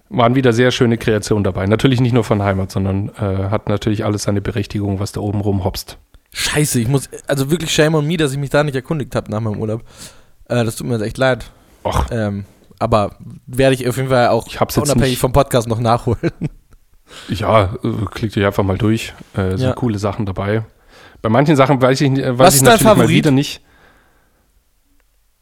[0.09, 1.65] waren wieder sehr schöne Kreationen dabei.
[1.65, 5.41] Natürlich nicht nur von Heimat, sondern äh, hat natürlich alles seine Berechtigung, was da oben
[5.41, 5.97] rumhopst.
[6.33, 9.31] scheiße, ich muss, also wirklich shame on me, dass ich mich da nicht erkundigt habe
[9.31, 9.83] nach meinem Urlaub.
[10.47, 11.49] Äh, das tut mir jetzt echt leid.
[11.83, 12.45] Och, Ähm,
[12.77, 13.15] aber
[13.47, 16.31] werde ich auf jeden Fall auch unabhängig vom Podcast noch nachholen.
[17.29, 19.13] ja, äh, klickt euch einfach mal durch.
[19.35, 19.73] Sind Ja.
[19.73, 20.63] coole Sachen dabei.
[21.21, 23.15] Bei manchen Sachen weiß ich, äh, weiß Was ich ist dein natürlich mal Favorit?
[23.15, 23.61] wieder nicht.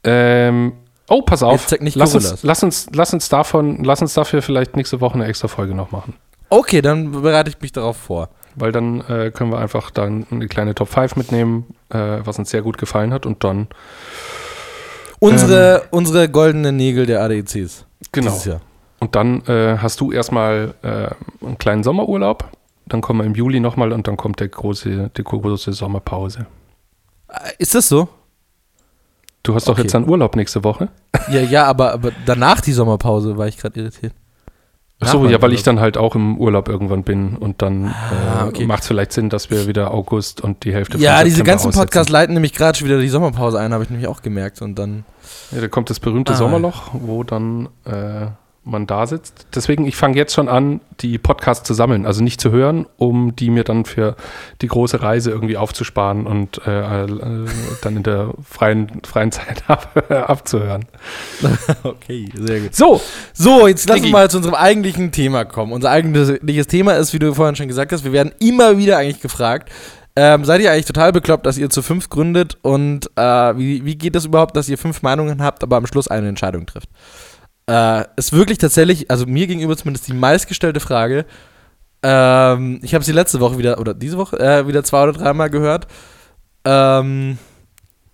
[0.04, 0.74] Ähm,
[1.10, 1.70] oh, pass auf.
[1.70, 5.16] Jetzt nicht Lass uns, lass, uns, lass uns davon, lass uns dafür vielleicht nächste Woche
[5.16, 6.16] eine extra Folge noch machen.
[6.50, 8.30] Okay, dann bereite ich mich darauf vor.
[8.56, 12.50] Weil dann äh, können wir einfach dann eine kleine Top 5 mitnehmen, äh, was uns
[12.50, 13.26] sehr gut gefallen hat.
[13.26, 13.68] Und dann,
[15.20, 17.86] Unsere, unsere goldenen Nägel der ADECs.
[18.12, 18.32] genau.
[18.32, 18.62] Dieses Jahr.
[19.00, 22.46] Und dann äh, hast du erstmal äh, einen kleinen Sommerurlaub.
[22.90, 26.48] Dann kommen wir im Juli nochmal und dann kommt der große, die große Sommerpause.
[27.30, 28.10] Äh, Ist das so?
[29.44, 29.84] Du hast doch Okay.
[29.84, 30.90] jetzt dann Urlaub nächste Woche.
[31.32, 34.14] Ja, ja, aber, aber danach die Sommerpause war ich gerade irritiert.
[35.02, 38.46] Ach so, ja, weil ich dann halt auch im Urlaub irgendwann bin und dann Ah,
[38.46, 38.66] äh, okay.
[38.66, 41.80] macht es vielleicht Sinn, dass wir wieder August und die Hälfte Ja, diese ganzen aussetzen.
[41.86, 44.62] Podcasts leiten nämlich gerade schon wieder die Sommerpause ein, habe ich nämlich auch gemerkt.
[44.62, 45.06] Und dann.
[45.52, 46.36] Ja, da kommt das berühmte Ah.
[46.36, 48.28] Sommerloch, wo dann äh,
[48.64, 49.48] man da sitzt.
[49.56, 53.36] Deswegen, ich fange jetzt schon an, die Podcasts zu sammeln, also nicht zu hören, um
[53.36, 54.16] die mir dann für
[54.62, 57.48] die große Reise irgendwie aufzusparen und äh, äh,
[57.82, 60.86] dann in der freien, freien Zeit ab, abzuhören.
[61.84, 62.76] Okay, sehr gut.
[62.76, 63.02] So,
[63.34, 65.72] So, jetzt lass uns mal zu unserem eigentlichen Thema kommen.
[65.72, 69.22] Unser eigentliches Thema ist, wie du vorhin schon gesagt hast, wir werden immer wieder eigentlich
[69.22, 69.72] gefragt,
[70.16, 73.96] ähm, seid ihr eigentlich total bekloppt, dass ihr zu fünf gründet und äh, wie, wie
[73.96, 76.90] geht es überhaupt, dass ihr fünf Meinungen habt, aber am Schluss eine Entscheidung trifft?
[77.70, 81.26] Äh, ist wirklich tatsächlich, also mir gegenüber zumindest die meistgestellte Frage.
[82.02, 85.52] Ähm, ich habe sie letzte Woche wieder, oder diese Woche, äh, wieder zwei oder dreimal
[85.52, 85.86] gehört.
[86.66, 87.38] Ähm,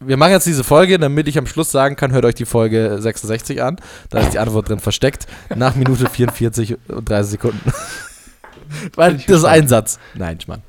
[0.01, 2.97] wir machen jetzt diese Folge, damit ich am Schluss sagen kann, hört euch die Folge
[2.99, 3.77] 66 an.
[4.09, 5.25] Da ist die Antwort drin versteckt.
[5.55, 7.73] Nach Minute 44 und 30 Sekunden.
[8.95, 9.99] Weil das ist ein Satz.
[10.15, 10.63] Nein, Schmarrn.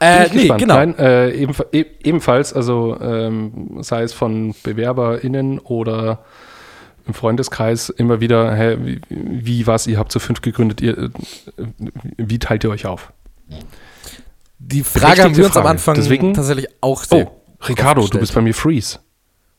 [0.00, 0.60] Äh, ich nee, gespannt.
[0.60, 0.74] genau.
[0.76, 6.24] Nein, äh, ebenf e ebenfalls, also ähm, sei es von BewerberInnen oder
[7.06, 11.10] im Freundeskreis immer wieder, hä, wie, wie was, ihr habt zu fünf gegründet, ihr, äh,
[12.16, 13.12] wie teilt ihr euch auf?
[14.58, 15.68] Die Frage haben wir uns am Frage.
[15.72, 17.26] Anfang Deswegen- tatsächlich auch sehr.
[17.26, 18.98] Oh, Ricardo, du bist bei mir Freeze.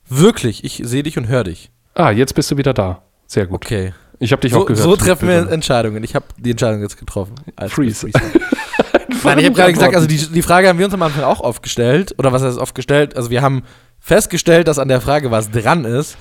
[0.08, 1.70] Wirklich, ich sehe dich und höre dich.
[1.94, 3.02] Ah, jetzt bist du wieder da.
[3.28, 3.56] Sehr gut.
[3.66, 3.94] Okay.
[4.20, 4.84] Ich habe dich So, auch gehört.
[4.84, 6.04] so treffen wir Entscheidungen.
[6.04, 7.36] Ich habe die Entscheidung jetzt getroffen.
[7.68, 8.08] Freeze.
[9.24, 11.42] Nein, ich habe gerade gesagt, also die, die Frage haben wir uns am Anfang auch
[11.42, 12.14] oft gestellt.
[12.18, 13.18] Oder was heißt oft gestellt?
[13.18, 13.64] Also wir haben
[14.00, 16.18] festgestellt, dass an der Frage was dran ist.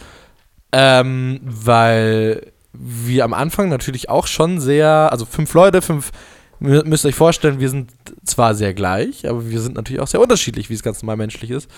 [0.76, 6.10] Ähm, weil wir am Anfang natürlich auch schon sehr, also fünf Leute, fünf,
[6.58, 7.92] ihr müsst euch vorstellen, wir sind
[8.24, 11.52] zwar sehr gleich, aber wir sind natürlich auch sehr unterschiedlich, wie es ganz normal menschlich
[11.52, 11.70] ist.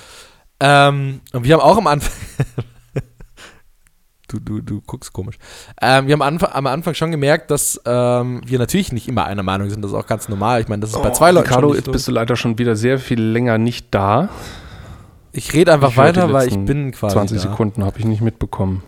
[0.61, 2.11] Ähm, und wir haben auch am Anfang.
[4.28, 5.37] du, du, du guckst komisch.
[5.82, 9.26] Ähm, wir haben am Anfang, am Anfang schon gemerkt, dass ähm, wir natürlich nicht immer
[9.26, 9.82] einer Meinung sind.
[9.82, 10.62] Das ist auch ganz normal.
[10.62, 12.76] Ich meine, das ist bei zwei Leuten Oh, Ricardo, jetzt bist du leider schon wieder
[12.76, 14.30] sehr viel länger nicht da.
[15.37, 17.42] Ich rede einfach Ich weiter, weil ich bin quasi 20 da.
[17.51, 18.83] Sekunden habe ich nicht mitbekommen.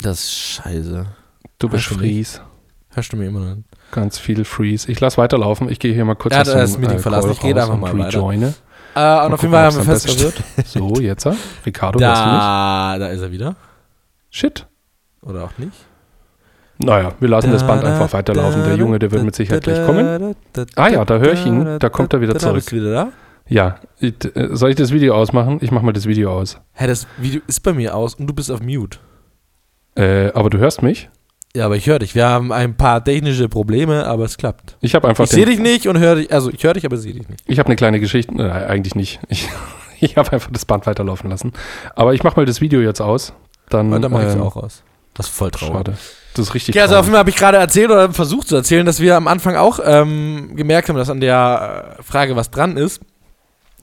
[0.00, 1.06] Das ist scheiße.
[1.58, 2.04] Du bist Hörst du?
[2.04, 2.40] Freeze.
[2.90, 3.56] Hörst du mir immer noch?
[3.56, 3.68] nicht?
[3.90, 4.90] Ganz viel Freeze.
[4.90, 5.68] Ich lass weiterlaufen.
[5.68, 7.28] Ich gehe hier mal kurz Er aus dem das Meeting verlassen.
[7.28, 8.18] Call Ich rede einfach mal weiter.
[8.18, 8.54] rejoine.
[8.94, 10.42] Äh, und auf jeden Fall haben wir festgestellt.
[10.64, 11.26] So, jetzt.
[11.66, 12.38] Ricardo, hörst du mich?
[12.38, 13.56] Da, da ist er wieder.
[14.30, 14.66] Shit.
[15.22, 15.72] Oder auch nicht.
[16.78, 18.62] Naja, wir lassen das Band einfach weiterlaufen.
[18.64, 20.34] Der Junge, der wird mit Sicherheit gleich kommen.
[20.76, 21.78] Ah ja, da höre ich ihn.
[21.78, 22.54] Da kommt er wieder zurück.
[22.56, 23.08] Bist du wieder da?
[23.48, 25.58] Ja, ich, äh, soll ich das Video ausmachen?
[25.62, 26.60] Ich mache mal das Video aus.
[26.72, 28.98] Hä, das Video ist bei mir aus und du bist auf Mute.
[29.96, 31.08] Äh, aber du hörst mich?
[31.56, 32.14] Ja, aber ich höre dich.
[32.14, 34.76] Wir haben ein paar technische Probleme, aber es klappt.
[34.80, 36.32] Ich habe einfach Ich sehe dich nicht und höre dich.
[36.32, 37.42] Also ich höre dich, aber sehe dich nicht.
[37.46, 38.34] ich habe eine kleine Geschichte.
[38.34, 39.18] Äh, eigentlich nicht.
[39.28, 39.48] Ich,
[40.00, 41.52] ich habe einfach das Band weiterlaufen lassen.
[41.96, 43.32] Aber ich mache mal das Video jetzt aus.
[43.70, 44.82] Dann, Und dann mache ich es ähm, auch aus.
[45.14, 45.74] Das ist voll traurig.
[45.74, 45.94] Schade.
[46.34, 48.54] Das ist richtig Okay, also auf jeden Fall habe ich gerade erzählt oder versucht zu
[48.54, 52.50] erzählen, dass wir am Anfang auch ähm, gemerkt haben, dass an der äh, Frage was
[52.50, 53.00] dran ist.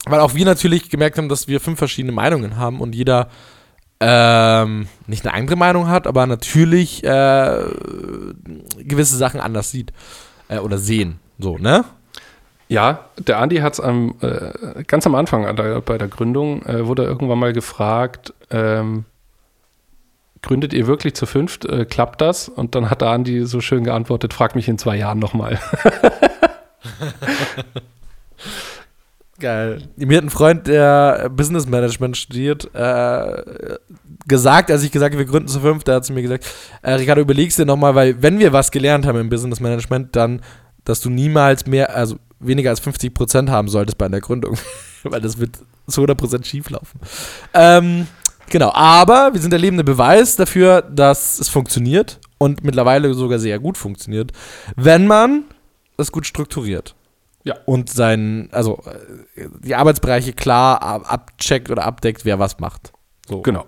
[0.06, 3.30] Weil auch wir natürlich gemerkt haben, dass wir fünf verschiedene Meinungen haben und jeder
[4.00, 7.63] ähm, nicht eine andere Meinung hat, aber natürlich äh,
[8.78, 9.94] gewisse Sachen anders sieht
[10.48, 11.20] äh, oder sehen.
[11.39, 11.86] So, ne?
[12.68, 16.86] Ja, der Andi hat es am, äh, ganz am Anfang der, bei der Gründung, äh,
[16.86, 19.06] wurde er irgendwann mal gefragt, ähm,
[20.41, 21.65] gründet ihr wirklich zu fünft?
[21.65, 22.50] Äh, klappt das?
[22.50, 25.60] Und dann hat der Andi so schön geantwortet, frag mich in zwei Jahren nochmal.
[29.39, 29.89] Geil.
[29.98, 33.78] Mir hat ein Freund, der Business Management studiert, äh,
[34.28, 36.45] gesagt, als ich gesagt habe, wir gründen zu fünf, der hat zu mir gesagt,
[36.82, 40.41] äh, Ricardo, überlegst dir nochmal, weil wenn wir was gelernt haben im Business Management, dann,
[40.86, 44.58] dass du niemals mehr, also weniger als 50 Prozent haben solltest bei einer Gründung,
[45.04, 47.00] weil das wird zu 100 Prozent schief laufen.
[47.54, 48.08] Ähm,
[48.50, 53.60] genau, aber wir sind der lebende Beweis dafür, dass es funktioniert und mittlerweile sogar sehr
[53.60, 54.32] gut funktioniert,
[54.78, 55.43] wenn man
[55.98, 56.95] es gut strukturiert.
[57.45, 57.55] Ja.
[57.65, 58.81] Und sein, also
[59.36, 62.91] äh, die Arbeitsbereiche klar ab- abcheckt oder abdeckt, wer was macht.
[63.27, 63.41] So.
[63.41, 63.65] Genau.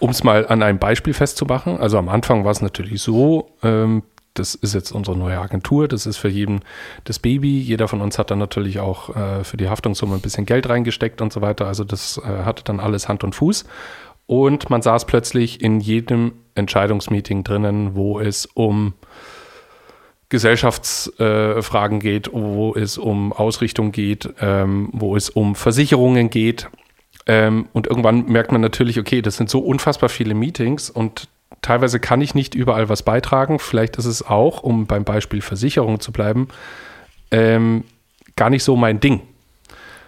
[0.00, 4.02] Um es mal an einem Beispiel festzumachen, also am Anfang war es natürlich so, ähm,
[4.34, 6.60] das ist jetzt unsere neue Agentur, das ist für jeden
[7.04, 7.60] das Baby.
[7.60, 11.20] Jeder von uns hat dann natürlich auch äh, für die Haftungssumme ein bisschen Geld reingesteckt
[11.20, 11.66] und so weiter.
[11.66, 13.64] Also das äh, hatte dann alles Hand und Fuß.
[14.26, 18.94] Und man saß plötzlich in jedem Entscheidungsmeeting drinnen, wo es um
[20.32, 26.70] Gesellschaftsfragen äh, geht, wo es um Ausrichtung geht, ähm, wo es um Versicherungen geht.
[27.26, 31.28] Ähm, und irgendwann merkt man natürlich, okay, das sind so unfassbar viele Meetings und
[31.60, 33.58] teilweise kann ich nicht überall was beitragen.
[33.58, 36.48] Vielleicht ist es auch, um beim Beispiel Versicherung zu bleiben,
[37.30, 37.84] ähm,
[38.34, 39.20] gar nicht so mein Ding.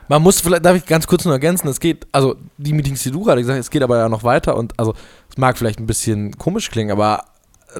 [0.08, 3.10] Man muss vielleicht, darf ich ganz kurz nur ergänzen, es geht, also die Meetings, die
[3.10, 4.94] du gerade gesagt hast, es geht aber ja noch weiter und also
[5.28, 7.24] es mag vielleicht ein bisschen komisch klingen, aber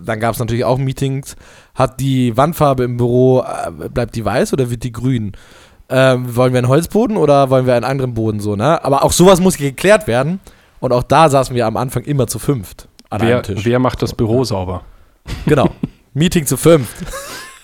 [0.02, 1.37] dann gab es natürlich auch Meetings,
[1.74, 5.33] hat die Wandfarbe im Büro, äh, bleibt die weiß oder wird die grün?
[5.88, 8.83] Ähm, wollen wir einen Holzboden oder wollen wir einen anderen Boden so, ne?
[8.85, 10.40] Aber auch sowas muss geklärt werden
[10.80, 13.64] und auch da saßen wir am Anfang immer zu fünft an wer, einem Tisch.
[13.64, 14.83] Wer macht das Büro sauber?
[15.46, 15.70] Genau.
[16.14, 16.96] Meeting zu fünft.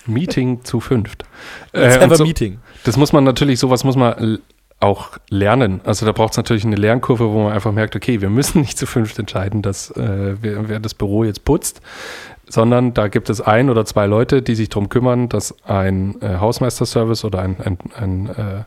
[0.07, 1.25] Meeting zu fünft.
[1.73, 2.59] Äh, so, Meeting.
[2.85, 4.39] Das muss man natürlich, sowas muss man
[4.81, 5.81] auch lernen.
[5.85, 8.79] Also da braucht es natürlich eine Lernkurve, wo man einfach merkt, okay, wir müssen nicht
[8.79, 11.83] zu fünft entscheiden, dass äh, wer, wer, das Büro jetzt putzt,
[12.49, 16.39] sondern da gibt es ein oder zwei Leute, die sich darum kümmern, dass ein äh,
[16.39, 18.65] Hausmeister-Service oder ein, ein, ein, äh,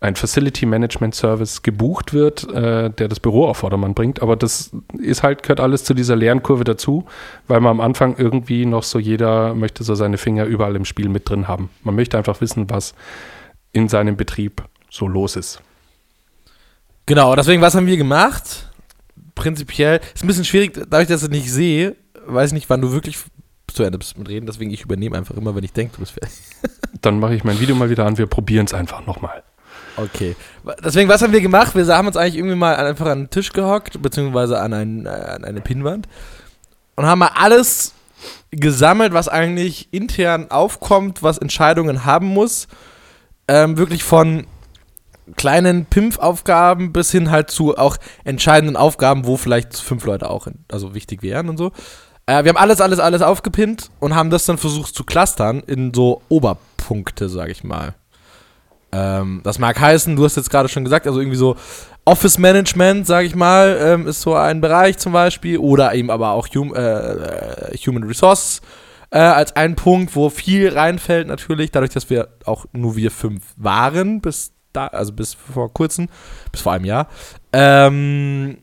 [0.00, 4.22] ein Facility Management Service gebucht wird, äh, der das Büro auf Vordermann bringt.
[4.22, 7.04] Aber das ist halt, gehört alles zu dieser Lernkurve dazu,
[7.48, 11.08] weil man am Anfang irgendwie noch so jeder möchte so seine Finger überall im Spiel
[11.08, 11.68] mit drin haben.
[11.82, 12.94] Man möchte einfach wissen, was
[13.72, 15.60] in seinem Betrieb so los ist.
[17.06, 18.68] Genau, deswegen, was haben wir gemacht?
[19.34, 22.82] Prinzipiell, ist ein bisschen schwierig, dadurch, dass ich das nicht sehe, weiß ich nicht, wann
[22.82, 23.16] du wirklich
[23.72, 26.12] zu Ende bist mit Reden, deswegen ich übernehme einfach immer, wenn ich denke, du bist
[26.12, 26.38] fertig.
[27.00, 29.42] Dann mache ich mein Video mal wieder an, wir probieren es einfach nochmal.
[29.96, 30.36] Okay.
[30.84, 31.74] Deswegen, was haben wir gemacht?
[31.74, 35.08] Wir haben uns eigentlich irgendwie mal einfach an den Tisch gehockt, beziehungsweise an, ein, äh,
[35.08, 36.06] an eine Pinnwand
[36.96, 37.94] und haben mal alles
[38.50, 42.68] gesammelt, was eigentlich intern aufkommt, was Entscheidungen haben muss.
[43.48, 44.46] Ähm, wirklich von
[45.36, 50.64] kleinen Pimpf-Aufgaben bis hin halt zu auch entscheidenden Aufgaben, wo vielleicht fünf Leute auch in,
[50.70, 51.72] also wichtig wären und so.
[52.26, 55.92] Äh, wir haben alles, alles, alles aufgepinnt und haben das dann versucht zu clustern in
[55.94, 57.94] so Oberpunkte, sag ich mal.
[58.92, 61.56] Ähm, das mag heißen, du hast jetzt gerade schon gesagt, also irgendwie so
[62.04, 66.32] Office Management, sag ich mal, ähm, ist so ein Bereich zum Beispiel oder eben aber
[66.32, 68.60] auch hum, äh, Human Resources
[69.10, 73.54] äh, als ein Punkt, wo viel reinfällt natürlich, dadurch, dass wir auch nur wir fünf
[73.56, 76.08] waren bis da, also bis vor kurzem,
[76.50, 77.08] bis vor einem Jahr,
[77.52, 78.58] ähm,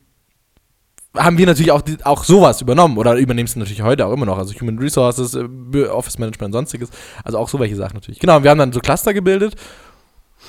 [1.18, 4.38] haben wir natürlich auch, auch sowas übernommen oder übernehmen es natürlich heute auch immer noch.
[4.38, 6.90] Also Human Resources, äh, Office Management sonstiges.
[7.24, 8.20] Also auch so welche Sachen natürlich.
[8.20, 9.56] Genau, wir haben dann so Cluster gebildet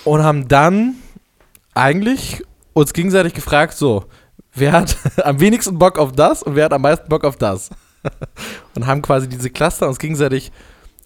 [0.04, 0.96] und haben dann
[1.74, 2.42] eigentlich
[2.72, 4.04] uns gegenseitig gefragt, so,
[4.54, 7.70] wer hat am wenigsten Bock auf das und wer hat am meisten Bock auf das?
[8.74, 10.52] und haben quasi diese Cluster uns gegenseitig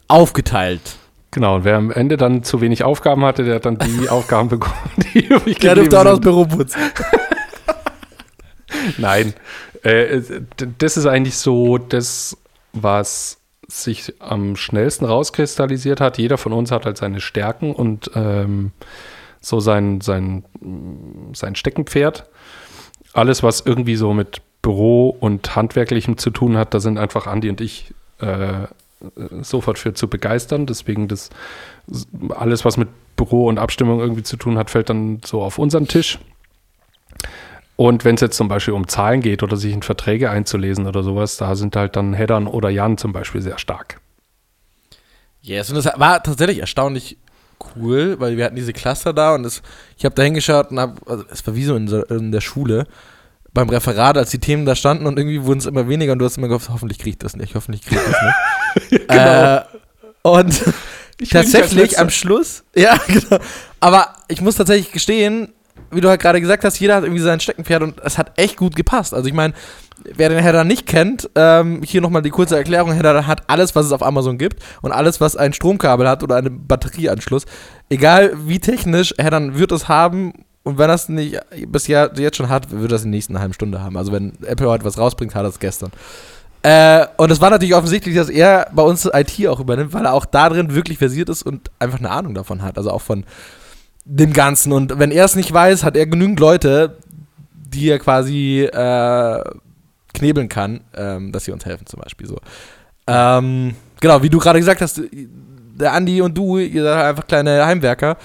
[0.08, 0.96] aufgeteilt.
[1.34, 4.48] Genau, und wer am Ende dann zu wenig Aufgaben hatte, der hat dann die Aufgaben
[4.48, 4.78] bekommen,
[5.12, 6.80] die übrig Der durfte auch das Büro putzen.
[8.98, 9.34] Nein,
[9.82, 10.20] äh,
[10.78, 12.36] das ist eigentlich so das,
[12.72, 16.18] was sich am schnellsten rauskristallisiert hat.
[16.18, 18.70] Jeder von uns hat halt seine Stärken und ähm,
[19.40, 20.44] so sein, sein,
[21.32, 22.26] sein Steckenpferd.
[23.12, 27.48] Alles, was irgendwie so mit Büro und Handwerklichem zu tun hat, da sind einfach Andi
[27.48, 28.68] und ich äh,
[29.42, 30.66] sofort für zu begeistern.
[30.66, 31.30] Deswegen das
[32.30, 35.86] alles, was mit Büro und Abstimmung irgendwie zu tun hat, fällt dann so auf unseren
[35.86, 36.18] Tisch.
[37.76, 41.02] Und wenn es jetzt zum Beispiel um Zahlen geht oder sich in Verträge einzulesen oder
[41.02, 44.00] sowas, da sind halt dann Heddern oder Jan zum Beispiel sehr stark.
[45.42, 47.18] Yes, und das war tatsächlich erstaunlich
[47.76, 49.62] cool, weil wir hatten diese Cluster da und das,
[49.98, 52.86] ich habe da hingeschaut und habe, also es war wie so in, in, der Schule,
[53.54, 56.24] beim Referat, als die Themen da standen und irgendwie wurden es immer weniger und du
[56.24, 59.08] hast immer gehofft, hoffentlich kriege ich das nicht, hoffentlich kriege ich das nicht.
[59.08, 59.56] genau.
[59.56, 59.62] Äh,
[60.22, 60.62] und
[61.20, 63.38] ich tatsächlich am Schluss, ja, genau.
[63.78, 65.52] Aber ich muss tatsächlich gestehen,
[65.90, 68.56] wie du halt gerade gesagt hast, jeder hat irgendwie sein Steckenpferd und es hat echt
[68.56, 69.14] gut gepasst.
[69.14, 69.54] Also ich meine,
[70.02, 72.92] wer den Header nicht kennt, ähm, hier nochmal die kurze Erklärung.
[72.92, 76.36] Header hat alles, was es auf Amazon gibt und alles, was ein Stromkabel hat oder
[76.36, 77.44] einen Batterieanschluss.
[77.88, 80.32] Egal wie technisch, Header wird es haben
[80.64, 83.82] und wenn es nicht bis jetzt schon hat, wird es in der nächsten halben Stunde
[83.82, 83.96] haben.
[83.96, 85.92] Also wenn Apple heute was rausbringt, hat er es gestern.
[86.62, 90.14] Äh, und es war natürlich offensichtlich, dass er bei uns IT auch übernimmt, weil er
[90.14, 92.78] auch da drin wirklich versiert ist und einfach eine Ahnung davon hat.
[92.78, 93.24] Also auch von
[94.06, 94.72] dem Ganzen.
[94.72, 96.96] Und wenn er es nicht weiß, hat er genügend Leute,
[97.52, 99.44] die er quasi äh,
[100.14, 102.38] knebeln kann, ähm, dass sie uns helfen, zum Beispiel so.
[103.06, 107.66] Ähm, genau, wie du gerade gesagt hast, der Andi und du, ihr seid einfach kleine
[107.66, 108.16] Heimwerker.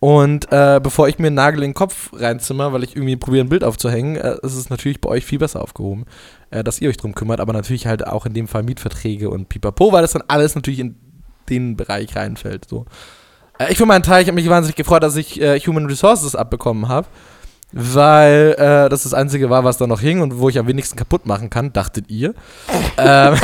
[0.00, 3.44] Und äh, bevor ich mir einen Nagel in den Kopf reinzimmer, weil ich irgendwie probiere,
[3.44, 6.04] ein Bild aufzuhängen, äh, ist es natürlich bei euch viel besser aufgehoben,
[6.50, 9.48] äh, dass ihr euch drum kümmert, aber natürlich halt auch in dem Fall Mietverträge und
[9.48, 10.96] pipapo, weil das dann alles natürlich in
[11.48, 12.68] den Bereich reinfällt.
[12.68, 12.86] So.
[13.58, 16.36] Äh, ich für meinen Teil, ich habe mich wahnsinnig gefreut, dass ich äh, Human Resources
[16.36, 17.08] abbekommen habe,
[17.72, 20.96] weil äh, das das Einzige war, was da noch hing und wo ich am wenigsten
[20.96, 22.34] kaputt machen kann, dachtet ihr.
[22.98, 23.34] ähm,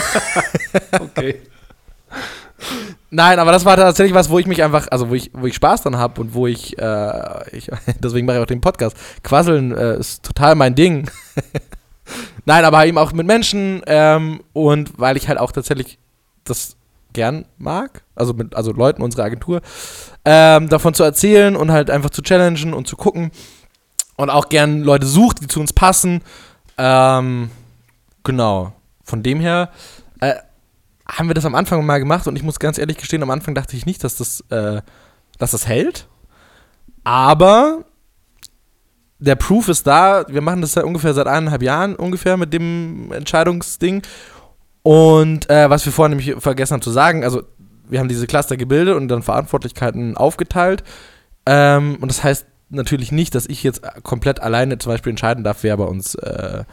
[1.00, 1.40] okay.
[3.14, 5.54] Nein, aber das war tatsächlich was, wo ich mich einfach, also wo ich, wo ich
[5.54, 8.96] Spaß dran habe und wo ich, äh, ich deswegen mache ich auch den Podcast.
[9.22, 11.08] Quasseln äh, ist total mein Ding.
[12.44, 15.98] Nein, aber eben auch mit Menschen ähm, und weil ich halt auch tatsächlich
[16.42, 16.74] das
[17.12, 19.60] gern mag, also mit also Leuten unserer Agentur,
[20.24, 23.30] ähm, davon zu erzählen und halt einfach zu challengen und zu gucken
[24.16, 26.20] und auch gern Leute sucht, die zu uns passen.
[26.78, 27.50] Ähm,
[28.24, 28.72] genau.
[29.04, 29.70] Von dem her
[30.18, 30.34] äh,
[31.06, 33.54] haben wir das am Anfang mal gemacht und ich muss ganz ehrlich gestehen, am Anfang
[33.54, 34.80] dachte ich nicht, dass das, äh,
[35.38, 36.08] dass das hält.
[37.04, 37.84] Aber
[39.18, 40.24] der Proof ist da.
[40.28, 44.02] Wir machen das ja ungefähr seit eineinhalb Jahren ungefähr mit dem Entscheidungsding.
[44.82, 47.42] Und äh, was wir vorhin nämlich vergessen haben zu sagen, also
[47.88, 50.84] wir haben diese Cluster gebildet und dann Verantwortlichkeiten aufgeteilt.
[51.46, 55.62] Ähm, und das heißt natürlich nicht, dass ich jetzt komplett alleine zum Beispiel entscheiden darf,
[55.62, 56.64] wer bei uns äh,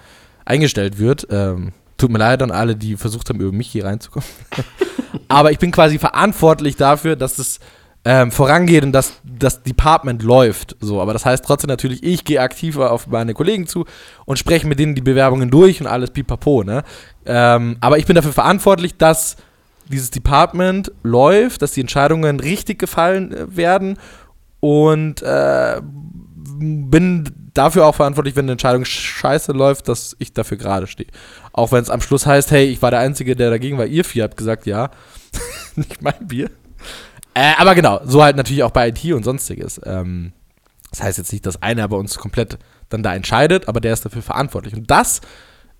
[0.45, 1.27] eingestellt wird.
[1.29, 4.27] Ähm, tut mir leid an alle, die versucht haben, über mich hier reinzukommen.
[5.27, 7.59] Aber ich bin quasi verantwortlich dafür, dass es
[8.03, 10.75] ähm, vorangeht und dass das Department läuft.
[10.79, 13.85] So, aber das heißt trotzdem natürlich, ich gehe aktiver auf meine Kollegen zu
[14.25, 16.63] und spreche mit denen die Bewerbungen durch und alles pipapo.
[16.63, 16.83] Ne?
[17.27, 19.37] Ähm, aber ich bin dafür verantwortlich, dass
[19.87, 23.99] dieses Department läuft, dass die Entscheidungen richtig gefallen äh, werden
[24.61, 30.87] und äh, bin dafür auch verantwortlich, wenn eine Entscheidung scheiße läuft, dass ich dafür gerade
[30.87, 31.09] stehe.
[31.53, 34.05] Auch wenn es am Schluss heißt, hey, ich war der Einzige, der dagegen war, ihr
[34.05, 34.91] vier habt gesagt, ja,
[35.75, 36.49] nicht mein Bier.
[37.33, 39.79] Äh, aber genau, so halt natürlich auch bei IT und sonstiges.
[39.85, 40.33] Ähm,
[40.89, 42.57] das heißt jetzt nicht, dass einer bei uns komplett
[42.89, 44.75] dann da entscheidet, aber der ist dafür verantwortlich.
[44.75, 45.21] Und das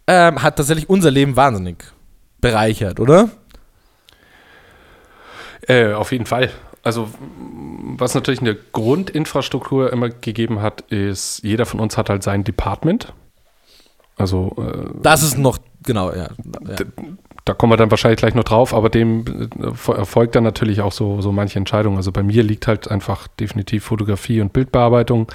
[0.07, 1.83] ähm, hat tatsächlich unser Leben wahnsinnig
[2.39, 3.29] bereichert, oder?
[5.67, 6.49] Äh, auf jeden Fall.
[6.83, 7.09] Also,
[7.97, 13.13] was natürlich eine Grundinfrastruktur immer gegeben hat, ist, jeder von uns hat halt sein Department.
[14.17, 14.55] Also.
[14.57, 16.29] Äh, das ist noch, genau, ja.
[16.67, 16.77] ja
[17.45, 19.25] da kommen wir dann wahrscheinlich gleich noch drauf, aber dem
[19.59, 21.97] äh, erfolgt dann natürlich auch so, so manche Entscheidungen.
[21.97, 25.27] Also bei mir liegt halt einfach definitiv Fotografie und Bildbearbeitung.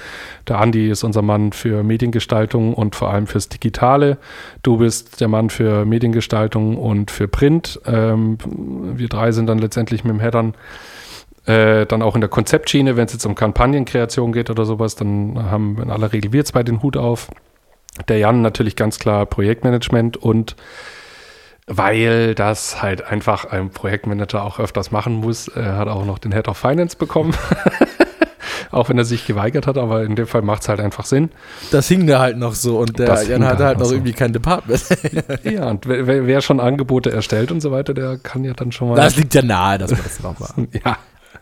[0.47, 4.17] Der Andi ist unser Mann für Mediengestaltung und vor allem fürs Digitale.
[4.63, 7.79] Du bist der Mann für Mediengestaltung und für Print.
[7.85, 8.37] Ähm,
[8.95, 10.53] wir drei sind dann letztendlich mit dem Headern
[11.45, 15.37] äh, dann auch in der Konzeptschiene, wenn es jetzt um Kampagnenkreation geht oder sowas, dann
[15.51, 17.29] haben in aller Regel wir zwei den Hut auf.
[18.07, 20.55] Der Jan natürlich ganz klar Projektmanagement und
[21.67, 25.49] weil das halt einfach ein Projektmanager auch öfters machen muss.
[25.49, 27.35] Er hat auch noch den Head of Finance bekommen.
[28.71, 31.29] auch wenn er sich geweigert hat, aber in dem Fall macht es halt einfach Sinn.
[31.71, 33.95] Das hing da halt noch so und der Jan hatte halt noch so.
[33.95, 34.83] irgendwie kein Department.
[35.43, 38.89] ja, und wer, wer, schon Angebote erstellt und so weiter, der kann ja dann schon
[38.89, 38.95] mal.
[38.95, 40.67] Das liegt ja nahe, dass wir das noch machen.
[40.85, 40.97] ja.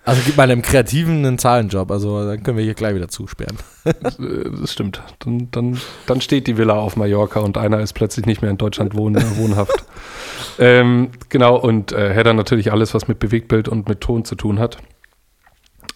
[0.05, 3.57] Also gib mal einem Kreativen einen Zahlenjob, also dann können wir hier gleich wieder zusperren.
[3.83, 5.01] das stimmt.
[5.19, 8.57] Dann, dann, dann steht die Villa auf Mallorca und einer ist plötzlich nicht mehr in
[8.57, 9.83] Deutschland wohn, wohnhaft.
[10.59, 14.59] ähm, genau, und äh, Header natürlich alles, was mit Bewegtbild und mit Ton zu tun
[14.59, 14.77] hat.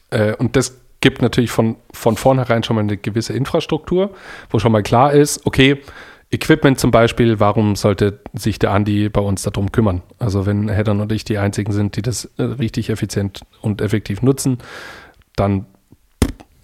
[0.09, 4.09] Äh, und das gibt natürlich von, von vornherein schon mal eine gewisse Infrastruktur,
[4.49, 5.81] wo schon mal klar ist, okay,
[6.31, 10.03] Equipment zum Beispiel, warum sollte sich der Andi bei uns darum kümmern?
[10.19, 14.21] Also wenn Heddern und ich die einzigen sind, die das äh, richtig effizient und effektiv
[14.21, 14.59] nutzen,
[15.35, 15.65] dann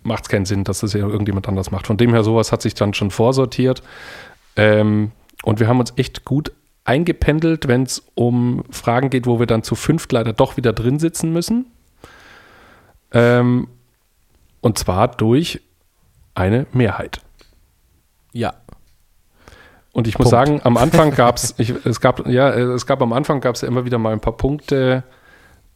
[0.03, 1.87] macht es keinen Sinn, dass das ja irgendjemand anders macht.
[1.87, 3.81] Von dem her, sowas hat sich dann schon vorsortiert.
[4.55, 5.11] Ähm,
[5.43, 6.51] und wir haben uns echt gut
[6.83, 10.99] eingependelt, wenn es um Fragen geht, wo wir dann zu fünft leider doch wieder drin
[10.99, 11.65] sitzen müssen.
[13.11, 13.67] Ähm,
[14.61, 15.61] und zwar durch
[16.35, 17.21] eine Mehrheit.
[18.31, 18.53] Ja,
[19.95, 20.47] und ich muss Punkt.
[20.47, 23.69] sagen, am Anfang gab es, es gab, ja, es gab am Anfang gab es ja
[23.69, 25.05] immer wieder mal ein paar Punkte,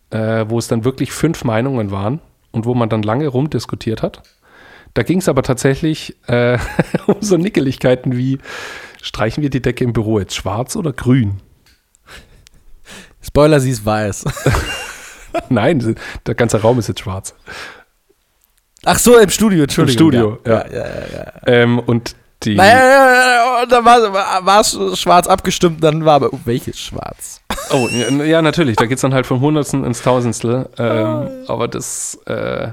[0.10, 2.20] äh, wo es dann wirklich fünf Meinungen waren
[2.52, 4.22] und wo man dann lange rumdiskutiert hat.
[4.94, 6.58] Da ging es aber tatsächlich äh,
[7.08, 8.40] um so Nickeligkeiten wie,
[9.02, 11.40] streichen wir die Decke im Büro jetzt schwarz oder grün?
[13.22, 14.26] Spoiler, sie ist weiß.
[15.50, 17.36] Nein, der ganze Raum ist jetzt schwarz.
[18.84, 20.12] Ach so, im Studio, Entschuldigung.
[20.12, 20.66] Im Studio, ja.
[20.68, 20.72] ja.
[20.74, 22.56] ja, ja ähm, und die.
[22.56, 27.42] Naja, da war es schwarz abgestimmt, dann war aber, oh, welches schwarz?
[27.72, 28.78] Oh, ja, natürlich.
[28.78, 30.70] Da geht es dann halt vom Hundertsten ins Tausendstel.
[30.78, 32.70] Ähm, aber das äh,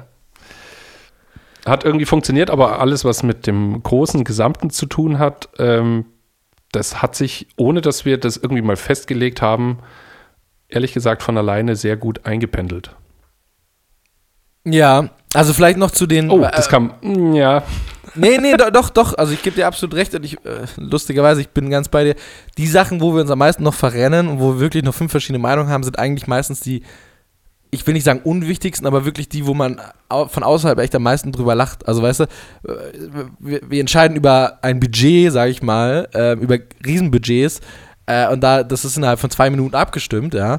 [1.66, 6.06] hat irgendwie funktioniert, aber alles, was mit dem großen Gesamten zu tun hat, ähm,
[6.72, 9.78] das hat sich, ohne dass wir das irgendwie mal festgelegt haben,
[10.68, 12.94] ehrlich gesagt von alleine sehr gut eingependelt.
[14.64, 16.30] Ja, also vielleicht noch zu den.
[16.30, 17.34] Oh, das äh, kam.
[17.34, 17.62] Ja.
[18.16, 19.14] Nee, nee, do, doch, doch.
[19.16, 22.14] Also ich gebe dir absolut recht und ich, äh, lustigerweise, ich bin ganz bei dir.
[22.58, 25.10] Die Sachen, wo wir uns am meisten noch verrennen und wo wir wirklich noch fünf
[25.10, 26.82] verschiedene Meinungen haben, sind eigentlich meistens die,
[27.70, 31.32] ich will nicht sagen unwichtigsten, aber wirklich die, wo man von außerhalb echt am meisten
[31.32, 31.86] drüber lacht.
[31.86, 32.28] Also weißt du, äh,
[33.38, 37.60] wir, wir entscheiden über ein Budget, sage ich mal, äh, über Riesenbudgets
[38.06, 40.54] äh, und da, das ist innerhalb von zwei Minuten abgestimmt, ja.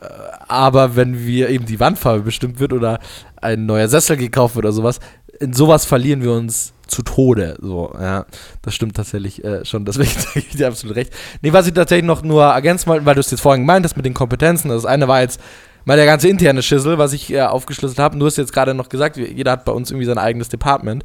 [0.00, 0.06] Äh,
[0.48, 2.98] aber wenn wir eben die Wandfarbe bestimmt wird oder
[3.40, 4.98] ein neuer Sessel gekauft wird oder sowas,
[5.40, 7.56] in sowas verlieren wir uns zu Tode.
[7.60, 8.26] So, ja,
[8.62, 9.84] das stimmt tatsächlich äh, schon.
[9.86, 11.12] Deswegen sage ich dir absolut recht.
[11.42, 13.96] Nee, was ich tatsächlich noch nur ergänzen wollte, weil du es jetzt vorhin gemeint hast
[13.96, 14.68] mit den Kompetenzen.
[14.68, 15.40] Das eine war jetzt
[15.84, 18.18] mal der ganze interne Schissel, was ich äh, aufgeschlüsselt habe.
[18.18, 21.04] Du hast jetzt gerade noch gesagt, jeder hat bei uns irgendwie sein eigenes Department.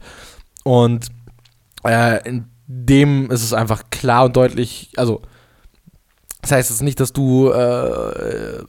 [0.64, 1.08] Und
[1.86, 5.22] äh, in dem ist es einfach klar und deutlich, also
[6.42, 8.64] das heißt jetzt nicht, dass du äh,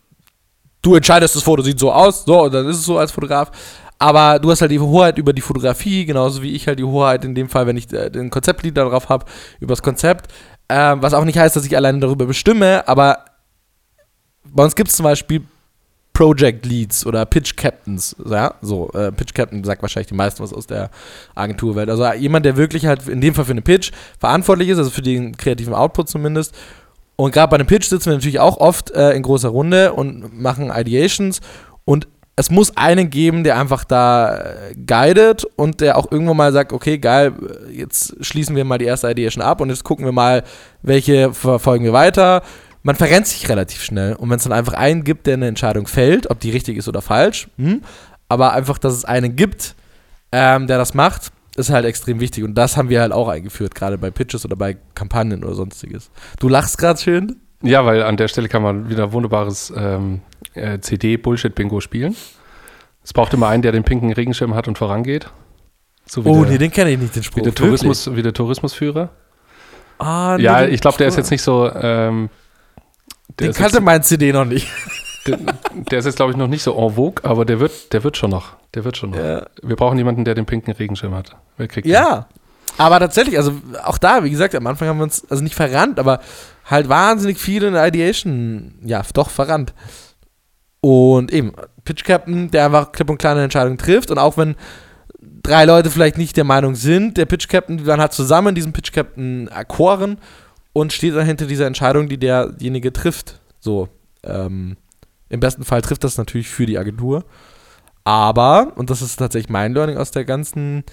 [0.84, 3.50] du entscheidest, das Foto sieht so aus, so, und dann ist es so als Fotograf.
[3.98, 7.24] Aber du hast halt die Hoheit über die Fotografie, genauso wie ich halt die Hoheit
[7.24, 9.26] in dem Fall, wenn ich äh, den Konzeptlied darauf habe,
[9.60, 10.32] über das Konzept.
[10.68, 13.24] Äh, was auch nicht heißt, dass ich alleine darüber bestimme, aber
[14.44, 15.42] bei uns gibt es zum Beispiel
[16.12, 20.52] Project Leads oder Pitch Captains, ja, so, äh, Pitch Captain sagt wahrscheinlich die meisten was
[20.52, 20.90] aus der
[21.34, 21.90] Agenturwelt.
[21.90, 25.02] Also jemand, der wirklich halt in dem Fall für eine Pitch verantwortlich ist, also für
[25.02, 26.54] den kreativen Output zumindest
[27.16, 30.40] und gerade bei einem Pitch sitzen wir natürlich auch oft äh, in großer Runde und
[30.40, 31.40] machen Ideations.
[31.84, 36.52] Und es muss einen geben, der einfach da äh, guidet und der auch irgendwann mal
[36.52, 37.32] sagt, okay, geil,
[37.70, 40.42] jetzt schließen wir mal die erste Ideation ab und jetzt gucken wir mal,
[40.82, 42.42] welche verfolgen wir weiter.
[42.82, 44.14] Man verrennt sich relativ schnell.
[44.14, 46.88] Und wenn es dann einfach einen gibt, der eine Entscheidung fällt, ob die richtig ist
[46.88, 47.82] oder falsch, hm,
[48.28, 49.74] aber einfach, dass es einen gibt,
[50.32, 52.42] ähm, der das macht, ist halt extrem wichtig.
[52.42, 56.10] Und das haben wir halt auch eingeführt, gerade bei Pitches oder bei Kampagnen oder sonstiges.
[56.40, 57.36] Du lachst gerade schön.
[57.62, 60.20] Ja, weil an der Stelle kann man wieder wunderbares ähm,
[60.54, 62.16] äh, CD-Bullshit-Bingo spielen.
[63.02, 65.30] Es braucht immer einen, der den pinken Regenschirm hat und vorangeht.
[66.06, 67.38] So oh, der, nee, den kenne ich nicht, den Spruch.
[67.38, 69.10] Wie der, Tourismus, wie der Tourismusführer.
[69.98, 71.70] Ah, nee, ja, ich glaube, der ist jetzt nicht so.
[71.72, 72.28] Ähm,
[73.40, 74.68] den kannte mein CD noch nicht.
[75.26, 75.38] Der,
[75.72, 78.18] der, ist jetzt, glaube ich, noch nicht so en vogue, aber der wird, der wird
[78.18, 78.56] schon noch.
[78.74, 79.16] Der wird schon noch.
[79.16, 79.46] Ja.
[79.62, 81.34] Wir brauchen jemanden, der den pinken Regenschirm hat.
[81.56, 82.26] Wer kriegt ja.
[82.28, 82.40] Den?
[82.76, 85.98] Aber tatsächlich, also auch da, wie gesagt, am Anfang haben wir uns, also nicht verrannt,
[85.98, 86.20] aber
[86.66, 89.72] halt wahnsinnig viel in der Ideation, ja, doch verrannt.
[90.84, 91.52] Und eben,
[91.86, 94.54] Pitch Captain, der einfach klipp und kleine Entscheidungen trifft und auch wenn
[95.18, 98.92] drei Leute vielleicht nicht der Meinung sind, der Pitch Captain, man hat zusammen diesen Pitch
[98.92, 100.18] Captain erkoren
[100.74, 103.40] und steht dann hinter dieser Entscheidung, die derjenige trifft.
[103.60, 103.88] So,
[104.24, 104.76] ähm,
[105.30, 107.24] im besten Fall trifft das natürlich für die Agentur.
[108.04, 110.84] Aber, und das ist tatsächlich mein Learning aus der ganzen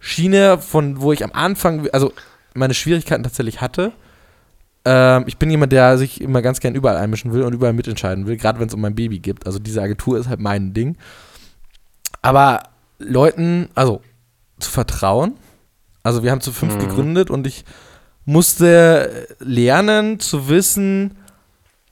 [0.00, 2.12] Schiene, von wo ich am Anfang, also
[2.54, 3.92] meine Schwierigkeiten tatsächlich hatte.
[4.88, 8.26] Ähm, ich bin jemand, der sich immer ganz gern überall einmischen will und überall mitentscheiden
[8.26, 9.44] will, gerade wenn es um mein Baby geht.
[9.44, 10.96] Also diese Agentur ist halt mein Ding.
[12.22, 12.62] Aber
[12.98, 14.00] Leuten, also
[14.58, 15.34] zu vertrauen.
[16.02, 16.78] Also wir haben zu fünf mhm.
[16.78, 17.66] gegründet und ich
[18.24, 21.18] musste lernen zu wissen,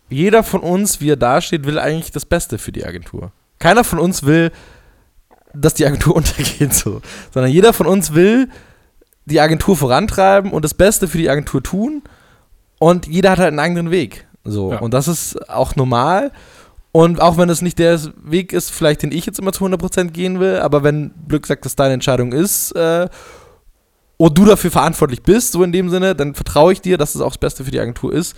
[0.08, 3.30] jeder von uns, wie er dasteht, will eigentlich das Beste für die Agentur.
[3.58, 4.52] Keiner von uns will,
[5.52, 7.02] dass die Agentur untergeht, so.
[7.30, 8.48] Sondern jeder von uns will
[9.26, 12.02] die Agentur vorantreiben und das Beste für die Agentur tun.
[12.78, 14.26] Und jeder hat halt einen eigenen Weg.
[14.44, 14.72] So.
[14.72, 14.78] Ja.
[14.80, 16.32] Und das ist auch normal.
[16.92, 20.10] Und auch wenn es nicht der Weg ist, vielleicht den ich jetzt immer zu 100%
[20.10, 23.08] gehen will, aber wenn Glück sagt, dass deine Entscheidung ist, äh,
[24.18, 27.20] und du dafür verantwortlich bist, so in dem Sinne, dann vertraue ich dir, dass es
[27.20, 28.34] auch das Beste für die Agentur ist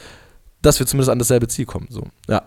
[0.63, 1.87] dass wir zumindest an dasselbe Ziel kommen.
[1.91, 2.05] So.
[2.29, 2.43] Ja.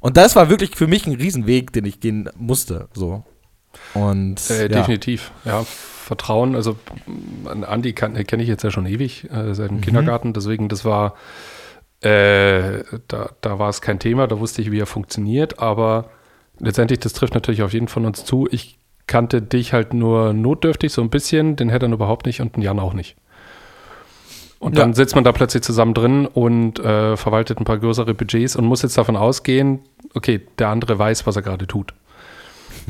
[0.00, 2.88] Und das war wirklich für mich ein Riesenweg, den ich gehen musste.
[2.94, 3.24] So.
[3.94, 4.68] Und, äh, ja.
[4.68, 5.64] Definitiv, ja.
[5.64, 6.76] Vertrauen, also
[7.44, 9.80] Andi kenne ich jetzt ja schon ewig, äh, seit dem mhm.
[9.80, 11.14] Kindergarten, deswegen, das war,
[12.00, 16.10] äh, da, da war es kein Thema, da wusste ich, wie er funktioniert, aber
[16.60, 18.46] letztendlich, das trifft natürlich auf jeden von uns zu.
[18.50, 22.56] Ich kannte dich halt nur notdürftig, so ein bisschen, den hätte er überhaupt nicht und
[22.56, 23.16] den Jan auch nicht.
[24.58, 28.56] Und dann sitzt man da plötzlich zusammen drin und äh, verwaltet ein paar größere Budgets
[28.56, 29.80] und muss jetzt davon ausgehen,
[30.14, 31.92] okay, der andere weiß, was er gerade tut.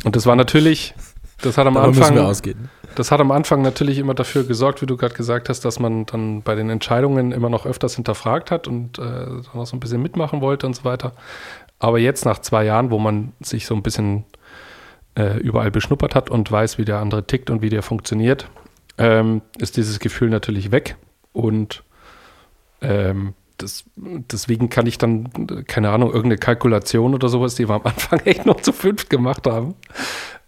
[0.04, 0.94] Und das war natürlich,
[1.42, 2.14] das hat am Anfang,
[2.94, 6.06] das hat am Anfang natürlich immer dafür gesorgt, wie du gerade gesagt hast, dass man
[6.06, 9.02] dann bei den Entscheidungen immer noch öfters hinterfragt hat und äh,
[9.54, 11.12] noch so ein bisschen mitmachen wollte und so weiter.
[11.78, 14.24] Aber jetzt nach zwei Jahren, wo man sich so ein bisschen
[15.14, 18.48] äh, überall beschnuppert hat und weiß, wie der andere tickt und wie der funktioniert,
[18.98, 20.96] ähm, ist dieses Gefühl natürlich weg.
[21.32, 21.82] Und
[22.80, 27.84] ähm, das, deswegen kann ich dann, keine Ahnung, irgendeine Kalkulation oder sowas, die wir am
[27.84, 29.74] Anfang echt noch zu fünf gemacht haben.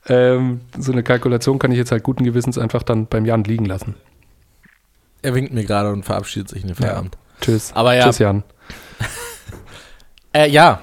[0.09, 3.65] Ähm, so eine Kalkulation kann ich jetzt halt guten Gewissens einfach dann beim Jan liegen
[3.65, 3.95] lassen.
[5.23, 7.15] Er winkt mir gerade und verabschiedet sich in den Feierabend.
[7.15, 7.41] Ja.
[7.41, 7.73] Tschüss.
[7.75, 8.05] Aber ja.
[8.05, 8.43] Tschüss, Jan.
[10.33, 10.81] äh, ja,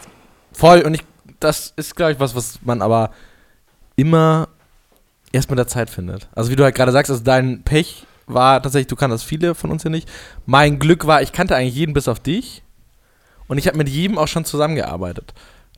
[0.51, 0.81] voll.
[0.81, 1.03] Und ich,
[1.39, 3.11] das ist, glaube ich, was, was man aber
[3.95, 4.49] immer
[5.31, 6.27] erst mit der Zeit findet.
[6.35, 9.71] Also wie du halt gerade sagst, also dein Pech war tatsächlich, du kanntest viele von
[9.71, 10.09] uns ja nicht.
[10.45, 12.63] Mein Glück war, ich kannte eigentlich jeden bis auf dich.
[13.47, 15.33] Und ich habe mit jedem auch schon zusammengearbeitet.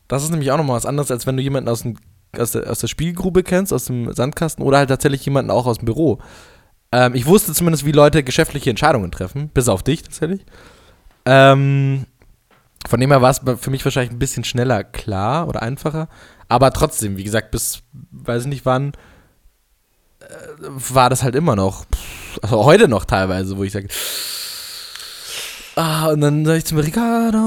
[0.08, 1.98] Das ist nämlich auch nochmal was anderes, als wenn du jemanden aus, dem,
[2.36, 5.78] aus, der, aus der Spielgrube kennst, aus dem Sandkasten oder halt tatsächlich jemanden auch aus
[5.78, 6.18] dem Büro.
[6.92, 10.46] Ähm, ich wusste zumindest, wie Leute geschäftliche Entscheidungen treffen, bis auf dich tatsächlich.
[11.26, 12.06] Ähm,
[12.88, 16.08] von dem her war es für mich wahrscheinlich ein bisschen schneller klar oder einfacher.
[16.48, 17.82] Aber trotzdem, wie gesagt, bis,
[18.12, 18.92] weiß ich nicht wann,
[20.60, 21.84] war das halt immer noch,
[22.42, 23.88] also heute noch teilweise, wo ich sage,
[25.76, 27.38] ah, und dann sage ich zum Ricardo,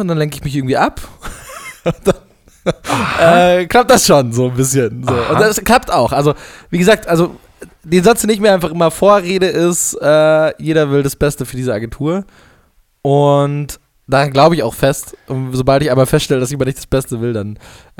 [0.00, 1.00] und dann lenke ich mich irgendwie ab.
[1.84, 2.14] und dann
[3.20, 5.04] äh, klappt das schon so ein bisschen.
[5.04, 5.14] So.
[5.14, 6.12] Und das klappt auch.
[6.12, 6.34] Also,
[6.70, 7.36] wie gesagt, also
[7.84, 11.56] den Satz, den ich mir einfach immer vorrede, ist, äh, jeder will das Beste für
[11.56, 12.24] diese Agentur.
[13.02, 15.16] Und daran glaube ich auch fest.
[15.26, 17.58] Und sobald ich aber feststelle, dass jemand nicht das Beste will, dann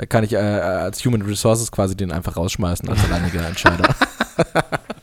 [0.09, 3.95] kann ich äh, als Human Resources quasi den einfach rausschmeißen als alleiniger Entscheider.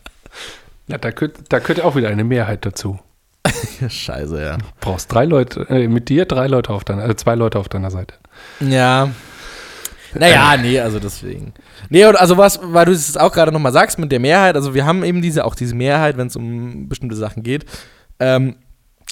[0.88, 2.98] ja, da gehört, da gehört auch wieder eine Mehrheit dazu.
[3.88, 4.56] Scheiße, ja.
[4.56, 7.68] Du brauchst drei Leute, äh, mit dir drei Leute auf deiner, äh, zwei Leute auf
[7.68, 8.14] deiner Seite.
[8.60, 9.10] Ja.
[10.14, 11.52] Naja, nee, also deswegen.
[11.90, 14.74] Nee, und also was, weil du es auch gerade nochmal sagst mit der Mehrheit, also
[14.74, 17.66] wir haben eben diese, auch diese Mehrheit, wenn es um bestimmte Sachen geht.
[18.18, 18.56] Ähm,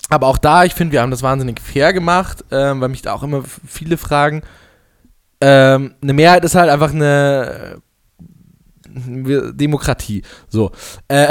[0.08, 3.12] aber auch da, ich finde, wir haben das wahnsinnig fair gemacht, ähm, weil mich da
[3.12, 4.42] auch immer viele fragen.
[5.40, 7.82] Ähm, eine Mehrheit ist halt einfach eine
[8.96, 10.22] Demokratie.
[10.48, 10.70] So.
[11.08, 11.28] Äh,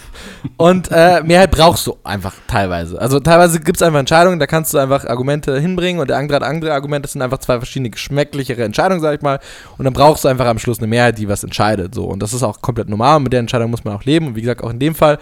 [0.56, 3.00] und äh, Mehrheit brauchst du einfach teilweise.
[3.00, 6.36] Also teilweise gibt es einfach Entscheidungen, da kannst du einfach Argumente hinbringen und der andere
[6.36, 7.02] hat andere Argumente.
[7.02, 9.40] Das sind einfach zwei verschiedene geschmäcklichere Entscheidungen, sag ich mal.
[9.78, 11.94] Und dann brauchst du einfach am Schluss eine Mehrheit, die was entscheidet.
[11.94, 12.04] So.
[12.06, 14.28] Und das ist auch komplett normal und mit der Entscheidung muss man auch leben.
[14.28, 15.18] Und wie gesagt, auch in dem Fall,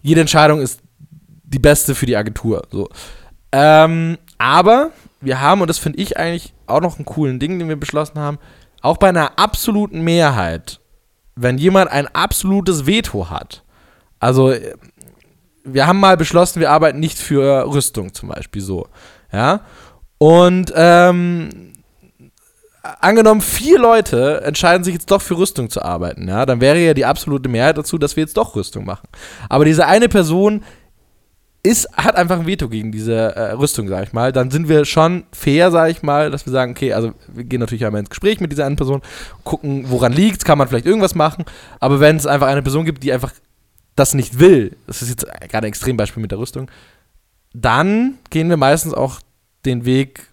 [0.00, 0.80] jede Entscheidung ist
[1.44, 2.62] die beste für die Agentur.
[2.70, 2.88] So.
[3.52, 4.90] Ähm, aber
[5.20, 8.18] wir haben, und das finde ich eigentlich auch noch einen coolen Ding, den wir beschlossen
[8.18, 8.38] haben,
[8.80, 10.80] auch bei einer absoluten Mehrheit,
[11.34, 13.62] wenn jemand ein absolutes Veto hat,
[14.18, 14.54] also
[15.64, 18.88] wir haben mal beschlossen, wir arbeiten nicht für Rüstung zum Beispiel so,
[19.32, 19.60] ja,
[20.18, 21.72] und ähm,
[22.82, 26.94] angenommen, vier Leute entscheiden sich jetzt doch für Rüstung zu arbeiten, ja, dann wäre ja
[26.94, 29.08] die absolute Mehrheit dazu, dass wir jetzt doch Rüstung machen.
[29.48, 30.62] Aber diese eine Person
[31.64, 34.84] ist, hat einfach ein Veto gegen diese äh, Rüstung, sag ich mal, dann sind wir
[34.84, 38.10] schon fair, sag ich mal, dass wir sagen, okay, also wir gehen natürlich einmal ins
[38.10, 39.00] Gespräch mit dieser einen Person,
[39.44, 41.44] gucken, woran liegt kann man vielleicht irgendwas machen,
[41.78, 43.32] aber wenn es einfach eine Person gibt, die einfach
[43.94, 46.68] das nicht will, das ist jetzt gerade ein Extrembeispiel mit der Rüstung,
[47.54, 49.20] dann gehen wir meistens auch
[49.64, 50.26] den Weg,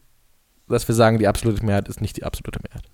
[0.67, 2.86] dass wir sagen, die absolute Mehrheit ist nicht die absolute Mehrheit.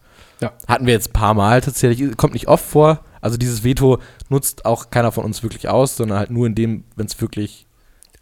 [0.42, 0.52] Ja.
[0.68, 3.02] Hatten wir jetzt ein paar Mal tatsächlich, kommt nicht oft vor.
[3.22, 6.84] Also dieses Veto nutzt auch keiner von uns wirklich aus, sondern halt nur in dem,
[6.96, 7.65] wenn es wirklich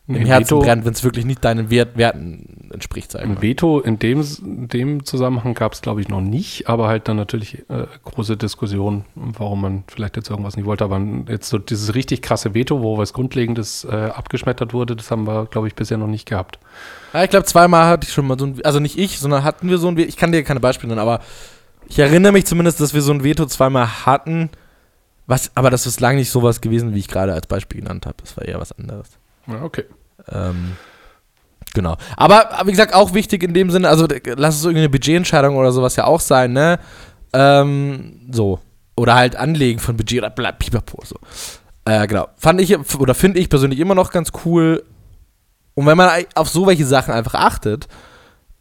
[0.06, 3.16] im Herzen Veto, brennt, wenn es wirklich nicht deinen Wert, Werten entspricht.
[3.16, 7.08] Ein Veto in dem, in dem Zusammenhang gab es, glaube ich, noch nicht, aber halt
[7.08, 10.84] dann natürlich äh, große Diskussion, warum man vielleicht jetzt irgendwas nicht wollte.
[10.84, 15.26] Aber jetzt so dieses richtig krasse Veto, wo was Grundlegendes äh, abgeschmettert wurde, das haben
[15.26, 16.60] wir, glaube ich, bisher noch nicht gehabt.
[17.14, 19.70] Ja, ich glaube, zweimal hatte ich schon mal so ein, also nicht ich, sondern hatten
[19.70, 21.22] wir so ein Veto, ich kann dir keine Beispiele nennen, aber
[21.88, 24.50] ich erinnere mich zumindest, dass wir so ein Veto zweimal hatten,
[25.28, 28.18] was, aber das ist lange nicht sowas gewesen, wie ich gerade als Beispiel genannt habe.
[28.20, 29.18] Das war eher was anderes.
[29.48, 29.86] Ja, okay.
[30.32, 30.78] Ähm,
[31.74, 31.98] genau.
[32.18, 35.96] Aber, wie gesagt, auch wichtig in dem Sinne, also lass es irgendeine Budgetentscheidung oder sowas
[35.96, 36.80] ja auch sein, ne?
[37.34, 38.60] Ähm, so.
[38.96, 41.16] Oder halt Anlegen von Budget oder bla, pipapo, so.
[41.86, 42.28] Äh, genau.
[42.38, 44.84] Fand ich, oder finde ich persönlich immer noch ganz cool.
[45.74, 47.88] Und wenn man auf so welche Sachen einfach achtet,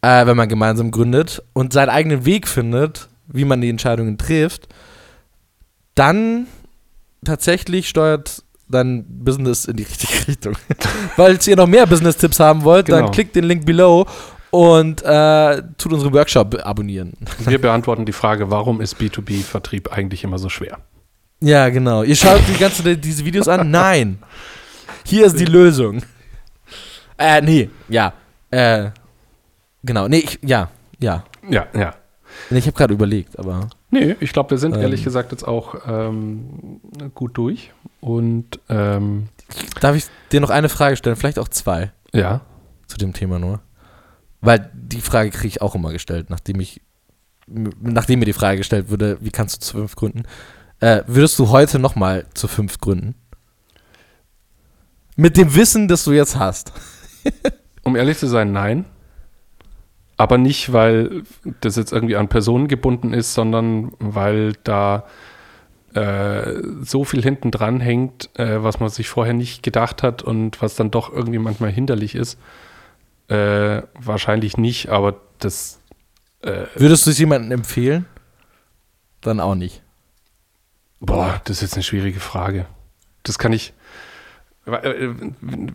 [0.00, 4.68] äh, wenn man gemeinsam gründet und seinen eigenen Weg findet, wie man die Entscheidungen trifft,
[5.94, 6.46] dann
[7.24, 8.42] tatsächlich steuert
[8.72, 10.54] dein Business in die richtige Richtung.
[11.16, 13.02] Falls ihr noch mehr Business-Tipps haben wollt, genau.
[13.02, 14.06] dann klickt den Link below
[14.50, 17.14] und äh, tut unseren Workshop abonnieren.
[17.38, 20.78] Wir beantworten die Frage, warum ist B2B-Vertrieb eigentlich immer so schwer?
[21.40, 22.02] Ja, genau.
[22.02, 23.70] Ihr schaut die ganze diese Videos an?
[23.70, 24.18] Nein.
[25.04, 26.02] Hier ist die Lösung.
[27.18, 28.12] Äh, nee, ja.
[28.50, 28.90] Äh,
[29.82, 30.06] genau.
[30.06, 30.68] Nee, ich, ja,
[31.00, 31.24] ja.
[31.48, 31.94] Ja, ja.
[32.50, 33.68] Ich habe gerade überlegt, aber.
[33.90, 36.80] Nee, ich glaube, wir sind ähm, ehrlich gesagt jetzt auch ähm,
[37.14, 37.72] gut durch.
[38.02, 39.28] Und ähm,
[39.80, 41.14] darf ich dir noch eine Frage stellen?
[41.14, 41.92] Vielleicht auch zwei.
[42.12, 42.40] Ja.
[42.88, 43.60] Zu dem Thema nur.
[44.40, 46.82] Weil die Frage kriege ich auch immer gestellt, nachdem ich,
[47.46, 50.24] nachdem mir die Frage gestellt wurde, wie kannst du zu fünf gründen?
[50.80, 53.14] Äh, würdest du heute nochmal zu fünf gründen?
[55.14, 56.72] Mit dem Wissen, das du jetzt hast.
[57.84, 58.84] um ehrlich zu sein, nein.
[60.16, 61.22] Aber nicht, weil
[61.60, 65.04] das jetzt irgendwie an Personen gebunden ist, sondern weil da
[65.94, 70.62] äh, so viel hinten dran hängt, äh, was man sich vorher nicht gedacht hat und
[70.62, 72.38] was dann doch irgendwie manchmal hinderlich ist.
[73.28, 75.80] Äh, wahrscheinlich nicht, aber das.
[76.42, 78.06] Äh, Würdest du es jemandem empfehlen?
[79.20, 79.82] Dann auch nicht.
[81.00, 82.66] Boah, das ist jetzt eine schwierige Frage.
[83.22, 83.72] Das kann ich.
[84.66, 85.10] Äh,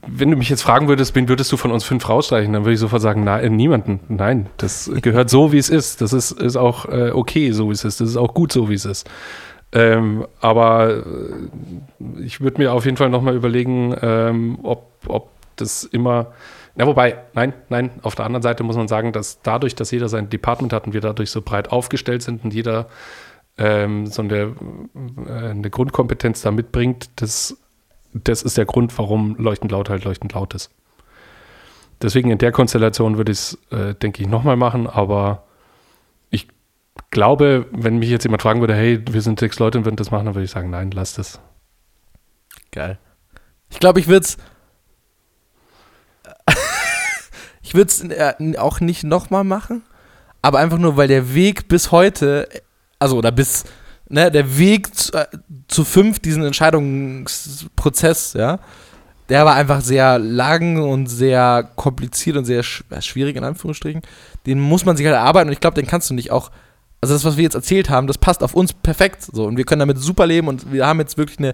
[0.07, 2.73] wenn du mich jetzt fragen würdest, wen würdest du von uns fünf rausstreichen, dann würde
[2.73, 3.99] ich sofort sagen, nein, niemanden.
[4.07, 6.01] Nein, das gehört so, wie es ist.
[6.01, 8.01] Das ist, ist auch äh, okay, so wie es ist.
[8.01, 9.09] Das ist auch gut, so wie es ist.
[9.77, 15.83] Ähm, aber äh, ich würde mir auf jeden Fall nochmal überlegen, ähm, ob, ob das
[15.83, 16.33] immer.
[16.75, 20.09] Na, wobei, nein, nein, auf der anderen Seite muss man sagen, dass dadurch, dass jeder
[20.09, 22.87] sein Department hat und wir dadurch so breit aufgestellt sind und jeder
[23.59, 24.55] ähm, so eine,
[25.27, 27.55] äh, eine Grundkompetenz da mitbringt, das,
[28.13, 30.71] das ist der Grund, warum leuchtend laut halt leuchtend laut ist.
[32.01, 35.43] Deswegen in der Konstellation würde ich es, äh, denke ich, nochmal machen, aber
[37.11, 40.11] glaube, wenn mich jetzt jemand fragen würde, hey, wir sind sechs Leute und würden das
[40.11, 41.39] machen, dann würde ich sagen, nein, lass das.
[42.71, 42.99] Geil.
[43.69, 44.37] Ich glaube, ich würde es.
[47.61, 49.83] ich würde es äh, auch nicht nochmal machen,
[50.41, 52.47] aber einfach nur, weil der Weg bis heute,
[52.99, 53.65] also oder bis,
[54.09, 55.25] ne, der Weg zu, äh,
[55.67, 58.59] zu fünf, diesen Entscheidungsprozess, ja,
[59.29, 64.01] der war einfach sehr lang und sehr kompliziert und sehr äh, schwierig, in Anführungsstrichen.
[64.45, 66.51] Den muss man sich halt erarbeiten und ich glaube, den kannst du nicht auch.
[67.01, 69.65] Also das, was wir jetzt erzählt haben, das passt auf uns perfekt so und wir
[69.65, 71.53] können damit super leben und wir haben jetzt wirklich eine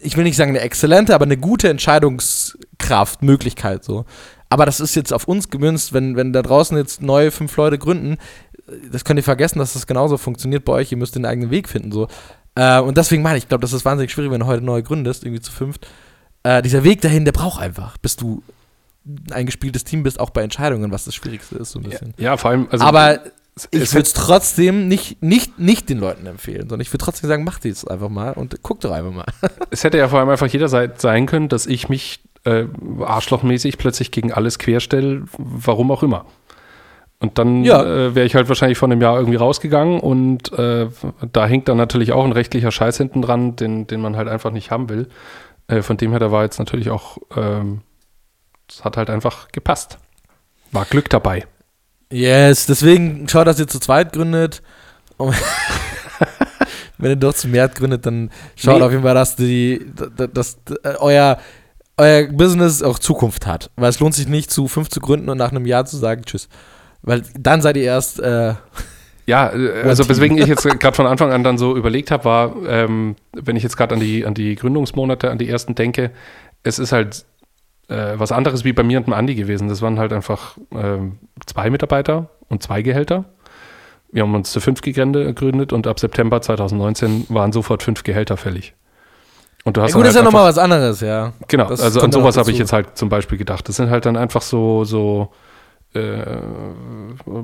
[0.00, 4.04] ich will nicht sagen eine exzellente, aber eine gute Entscheidungskraft, Möglichkeit so.
[4.50, 7.78] Aber das ist jetzt auf uns gemünzt, wenn, wenn da draußen jetzt neue fünf Leute
[7.78, 8.16] gründen,
[8.90, 11.68] das könnt ihr vergessen, dass das genauso funktioniert bei euch, ihr müsst den eigenen Weg
[11.68, 12.08] finden so.
[12.54, 14.82] Äh, und deswegen meine ich, ich glaube, das ist wahnsinnig schwierig, wenn du heute neu
[14.82, 15.86] gründest, irgendwie zu fünft.
[16.42, 18.42] Äh, dieser Weg dahin, der braucht einfach, bis du
[19.30, 22.14] ein gespieltes Team bist, auch bei Entscheidungen, was das Schwierigste ist, so ein bisschen.
[22.18, 23.20] Ja, ja vor allem, also aber
[23.70, 27.44] ich würde es trotzdem nicht, nicht, nicht den Leuten empfehlen, sondern ich würde trotzdem sagen,
[27.44, 29.26] macht es einfach mal und guckt doch einfach mal.
[29.70, 32.64] es hätte ja vor allem einfach jederzeit sein können, dass ich mich äh,
[33.00, 36.26] arschlochmäßig plötzlich gegen alles querstelle, warum auch immer.
[37.20, 37.82] Und dann ja.
[37.82, 40.88] äh, wäre ich halt wahrscheinlich von einem Jahr irgendwie rausgegangen und äh,
[41.32, 44.52] da hängt dann natürlich auch ein rechtlicher Scheiß hinten dran, den, den man halt einfach
[44.52, 45.08] nicht haben will.
[45.66, 47.80] Äh, von dem her, da war jetzt natürlich auch, ähm,
[48.68, 49.98] es hat halt einfach gepasst.
[50.70, 51.44] War Glück dabei.
[52.10, 54.62] Yes, deswegen schaut, dass ihr zu zweit gründet.
[56.98, 58.84] wenn ihr doch zu mehr gründet, dann schaut nee.
[58.84, 59.86] auf jeden Fall, dass, die,
[60.16, 61.38] dass, dass äh, euer,
[61.96, 63.70] euer Business auch Zukunft hat.
[63.76, 66.22] Weil es lohnt sich nicht, zu fünf zu gründen und nach einem Jahr zu sagen,
[66.24, 66.48] tschüss.
[67.02, 68.20] Weil dann seid ihr erst.
[68.20, 68.54] Äh,
[69.26, 72.56] ja, äh, also weswegen ich jetzt gerade von Anfang an dann so überlegt habe, war,
[72.66, 76.10] ähm, wenn ich jetzt gerade an die, an die Gründungsmonate, an die ersten denke,
[76.62, 77.24] es ist halt
[77.88, 79.68] äh, was anderes wie bei mir und dem Andi gewesen.
[79.68, 80.98] Das waren halt einfach äh,
[81.46, 83.24] zwei Mitarbeiter und zwei Gehälter.
[84.10, 88.74] Wir haben uns zu fünf gegründet und ab September 2019 waren sofort fünf Gehälter fällig.
[89.64, 91.32] Und du hast ja, gut, halt ist ja nochmal was anderes, ja.
[91.46, 93.68] Genau, das also an sowas habe ich jetzt halt zum Beispiel gedacht.
[93.68, 95.30] Das sind halt dann einfach so, so
[95.94, 96.22] äh,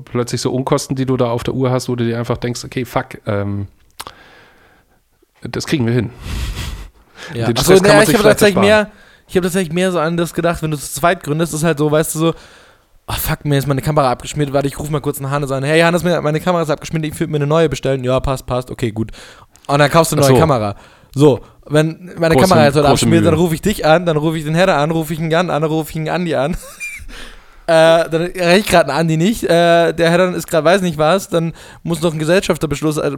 [0.05, 2.65] plötzlich so Unkosten, die du da auf der Uhr hast, wo du dir einfach denkst,
[2.65, 3.67] okay, fuck, ähm,
[5.43, 6.11] das kriegen wir hin.
[7.35, 7.49] Ja.
[7.49, 8.91] Achso, nee, ich habe tatsächlich mehr,
[9.35, 11.79] ich habe tatsächlich mehr so an das gedacht, wenn du zu zweit gründest, ist halt
[11.79, 12.35] so, weißt du, so,
[13.09, 15.65] oh fuck, mir ist meine Kamera abgeschmiert, warte, ich rufe mal kurz einen Hannes an,
[15.65, 18.71] hey Hannes, meine Kamera ist abgeschmiert, ich würde mir eine neue bestellen, ja, passt, passt,
[18.71, 19.11] okay, gut.
[19.67, 20.41] Und dann kaufst du eine neue so.
[20.41, 20.77] Kamera.
[21.17, 24.39] So, wenn meine große, Kamera jetzt heute abschmiert, dann rufe ich dich an, dann rufe
[24.39, 26.57] ich den Herr an, rufe ich ihn Jan an, rufe ich ihn Andi an.
[27.67, 29.45] Äh, dann erreiche ich gerade einen Andi nicht.
[29.45, 31.31] Äh, der Herr dann ist gerade weiß nicht was.
[31.31, 32.99] Dann muss noch ein Gesellschafterbeschluss.
[32.99, 33.17] Also,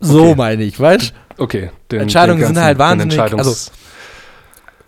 [0.00, 0.34] so okay.
[0.34, 1.42] meine ich, weißt du?
[1.44, 1.70] Okay.
[1.92, 3.20] Den, Entscheidungen den ganzen, sind halt wahnsinnig.
[3.20, 3.70] Also,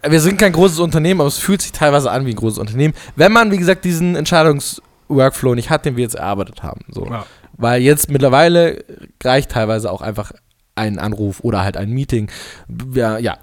[0.08, 2.94] wir sind kein großes Unternehmen, aber es fühlt sich teilweise an wie ein großes Unternehmen.
[3.16, 6.80] Wenn man, wie gesagt, diesen Entscheidungsworkflow nicht hat, den wir jetzt erarbeitet haben.
[6.88, 7.06] So.
[7.06, 7.26] Ja.
[7.56, 8.84] Weil jetzt mittlerweile
[9.22, 10.32] reicht teilweise auch einfach
[10.74, 12.30] ein Anruf oder halt ein Meeting.
[12.92, 13.38] Ja, ja.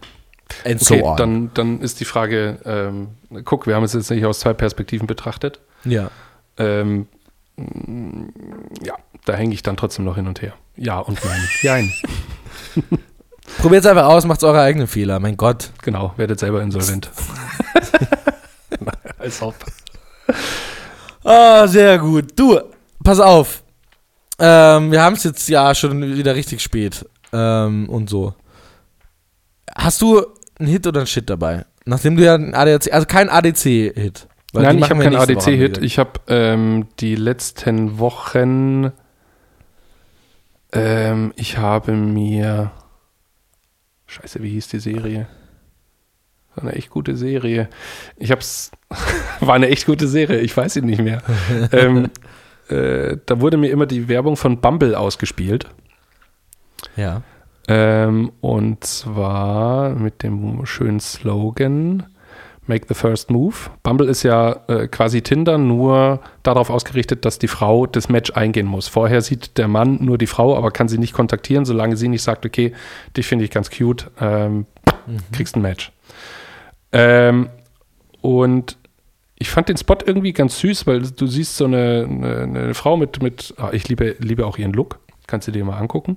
[0.66, 1.18] And okay, so on.
[1.18, 3.10] Dann, dann ist die Frage, ähm,
[3.46, 5.62] guck, wir haben es jetzt nicht aus zwei Perspektiven betrachtet.
[5.86, 6.12] Ja.
[6.58, 7.08] Ähm,
[8.84, 8.96] ja,
[9.26, 10.54] da hänge ich dann trotzdem noch hin und her.
[10.76, 11.42] Ja und nein.
[11.62, 11.94] Jein.
[13.60, 15.72] Probiert es einfach aus, macht eure eigenen Fehler, mein Gott.
[15.84, 17.10] Genau, werdet selber insolvent.
[19.20, 19.56] Als ob.
[21.24, 22.28] Ah, sehr gut.
[22.36, 22.60] Du,
[23.04, 23.64] pass auf.
[24.40, 28.34] Ähm, wir haben es jetzt ja schon wieder richtig spät ähm, und so.
[29.76, 30.26] Hast du
[30.58, 31.66] einen Hit oder einen Shit dabei?
[31.86, 34.28] Nachdem du ja einen ADAC, also kein ADC-Hit.
[34.54, 35.78] Nein, ich habe keinen ADC-Hit.
[35.78, 38.92] Ich habe ähm, die letzten Wochen,
[40.74, 42.72] ähm, ich habe mir
[44.12, 45.26] Scheiße, wie hieß die Serie?
[46.56, 47.70] War eine echt gute Serie.
[48.18, 48.72] Ich hab's.
[49.40, 51.24] war eine echt gute Serie, ich weiß sie nicht mehr.
[51.72, 52.10] ähm,
[52.68, 55.70] äh, da wurde mir immer die Werbung von Bumble ausgespielt.
[56.98, 57.22] Ja.
[57.70, 62.08] Ähm, und zwar mit dem schönen Slogan:
[62.72, 63.54] Make the First Move.
[63.84, 68.66] Bumble ist ja äh, quasi Tinder, nur darauf ausgerichtet, dass die Frau das Match eingehen
[68.66, 68.88] muss.
[68.88, 72.22] Vorher sieht der Mann nur die Frau, aber kann sie nicht kontaktieren, solange sie nicht
[72.22, 72.72] sagt, okay,
[73.18, 74.66] dich finde ich ganz cute, ähm,
[75.06, 75.18] mhm.
[75.34, 75.92] kriegst ein Match.
[76.94, 77.50] Ähm,
[78.22, 78.78] und
[79.38, 82.96] ich fand den Spot irgendwie ganz süß, weil du siehst so eine, eine, eine Frau
[82.96, 86.16] mit, mit oh, ich liebe, liebe auch ihren Look, kannst du dir mal angucken.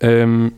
[0.00, 0.52] Ähm,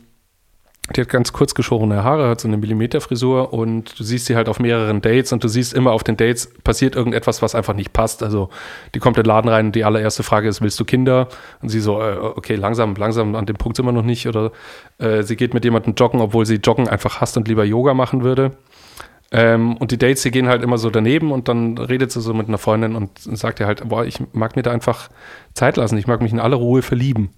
[0.90, 4.48] Die hat ganz kurz geschorene Haare, hat so eine Millimeterfrisur und du siehst sie halt
[4.48, 7.92] auf mehreren Dates und du siehst immer auf den Dates passiert irgendetwas, was einfach nicht
[7.92, 8.22] passt.
[8.24, 8.50] Also
[8.92, 11.28] die kommt in den Laden rein und die allererste Frage ist, willst du Kinder?
[11.62, 14.26] Und sie so, äh, okay, langsam, langsam, an dem Punkt sind wir noch nicht.
[14.26, 14.50] Oder
[14.98, 18.24] äh, sie geht mit jemandem joggen, obwohl sie Joggen einfach hasst und lieber Yoga machen
[18.24, 18.50] würde.
[19.30, 22.34] Ähm, und die Dates, die gehen halt immer so daneben und dann redet sie so
[22.34, 25.08] mit einer Freundin und sagt ihr halt, boah, ich mag mir da einfach
[25.54, 27.30] Zeit lassen, ich mag mich in aller Ruhe verlieben.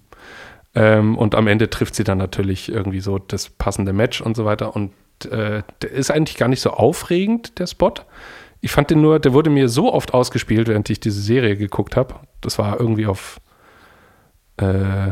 [0.75, 4.45] Ähm, und am Ende trifft sie dann natürlich irgendwie so das passende Match und so
[4.45, 4.75] weiter.
[4.75, 4.91] Und
[5.31, 7.93] äh, der ist eigentlich gar nicht so aufregend, der Spot.
[8.59, 11.95] Ich fand den nur, der wurde mir so oft ausgespielt, während ich diese Serie geguckt
[11.95, 12.15] habe.
[12.41, 13.39] Das war irgendwie auf.
[14.57, 15.11] Äh,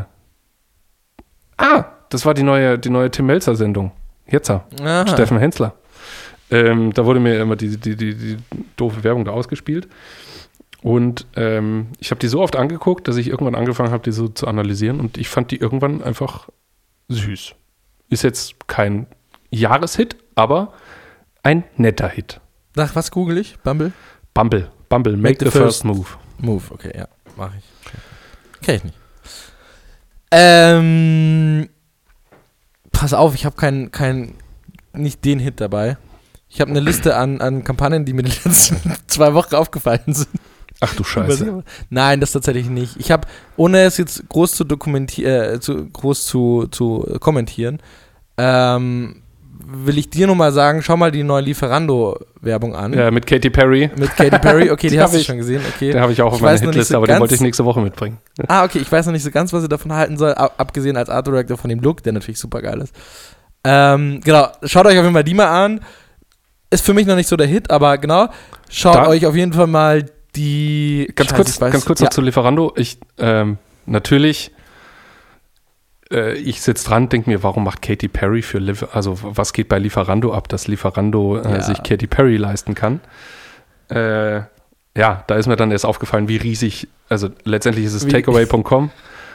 [1.57, 3.91] ah, das war die neue, die neue Tim Melzer-Sendung.
[4.28, 4.47] Jetzt,
[5.07, 5.74] Steffen Hensler.
[6.51, 8.38] Ähm, da wurde mir immer die, die, die, die
[8.76, 9.88] doofe Werbung da ausgespielt.
[10.84, 14.27] Und ähm, ich habe die so oft angeguckt, dass ich irgendwann angefangen habe, die so
[14.27, 14.99] zu analysieren.
[14.99, 16.49] Und ich fand die irgendwann einfach
[17.07, 17.55] süß.
[18.09, 19.07] Ist jetzt kein
[19.49, 20.73] Jahreshit, aber
[21.41, 22.41] ein netter Hit.
[22.75, 23.57] Nach was google ich?
[23.59, 23.93] Bumble?
[24.34, 24.71] Bumble.
[24.89, 25.13] Bumble.
[25.13, 26.07] Make, Make the, the, first, move.
[26.38, 27.07] Move, okay, ja.
[27.38, 28.61] Mache ich.
[28.61, 28.97] Kenn ich nicht.
[30.31, 31.69] Ähm,
[32.91, 34.34] pass auf, ich habe keinen, kein,
[34.91, 35.97] nicht den Hit dabei.
[36.49, 38.77] Ich habe eine Liste an, an Kampagnen, die mir die letzten
[39.07, 40.29] zwei Wochen aufgefallen sind.
[40.84, 41.63] Ach du Scheiße.
[41.89, 42.97] Nein, das tatsächlich nicht.
[42.97, 43.25] Ich habe,
[43.55, 47.79] ohne es jetzt groß zu dokumentieren, äh, zu, groß zu, zu kommentieren,
[48.38, 49.21] ähm,
[49.65, 52.91] will ich dir nur mal sagen, schau mal die neue Lieferando-Werbung an.
[52.93, 53.89] Ja, mit Katy Perry.
[53.95, 55.93] Mit Katy Perry, okay, die, die hast du schon gesehen, okay.
[55.93, 58.17] Den habe ich auch auf meiner Hitliste, so aber den wollte ich nächste Woche mitbringen.
[58.47, 61.09] Ah, okay, ich weiß noch nicht so ganz, was ich davon halten soll, abgesehen als
[61.09, 62.93] Art Director von dem Look, der natürlich super geil ist.
[63.63, 65.79] Ähm, genau, schaut euch auf jeden Fall die mal an.
[66.69, 68.27] Ist für mich noch nicht so der Hit, aber genau,
[68.69, 70.05] schaut da, euch auf jeden Fall mal
[70.36, 71.11] die.
[71.15, 72.05] Ganz Scheiße, kurz, ganz kurz ja.
[72.05, 72.73] noch zu Lieferando.
[72.75, 74.51] Ich, ähm, natürlich,
[76.11, 79.69] äh, ich sitze dran, denke mir, warum macht Katy Perry für, Liefer also was geht
[79.69, 81.61] bei Lieferando ab, dass Lieferando äh, ja.
[81.61, 83.01] sich Katy Perry leisten kann?
[83.89, 84.41] Äh,
[84.95, 88.91] ja, da ist mir dann erst aufgefallen, wie riesig, also letztendlich ist es takeaway.com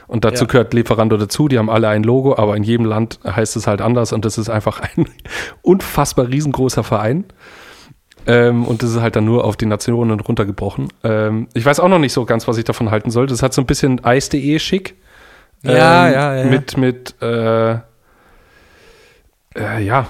[0.07, 0.49] und dazu ja.
[0.49, 3.80] gehört Lieferando dazu, die haben alle ein Logo, aber in jedem Land heißt es halt
[3.80, 5.07] anders und das ist einfach ein
[5.62, 7.24] unfassbar riesengroßer Verein.
[8.29, 10.89] Ähm, und das ist halt dann nur auf die Nationen runtergebrochen.
[11.03, 13.26] Ähm, ich weiß auch noch nicht so ganz, was ich davon halten soll.
[13.26, 14.97] Das hat so ein bisschen Eis.de schick.
[15.64, 16.45] Ähm, ja, ja, ja.
[16.45, 17.79] Mit, mit, äh,
[19.57, 20.07] äh, ja,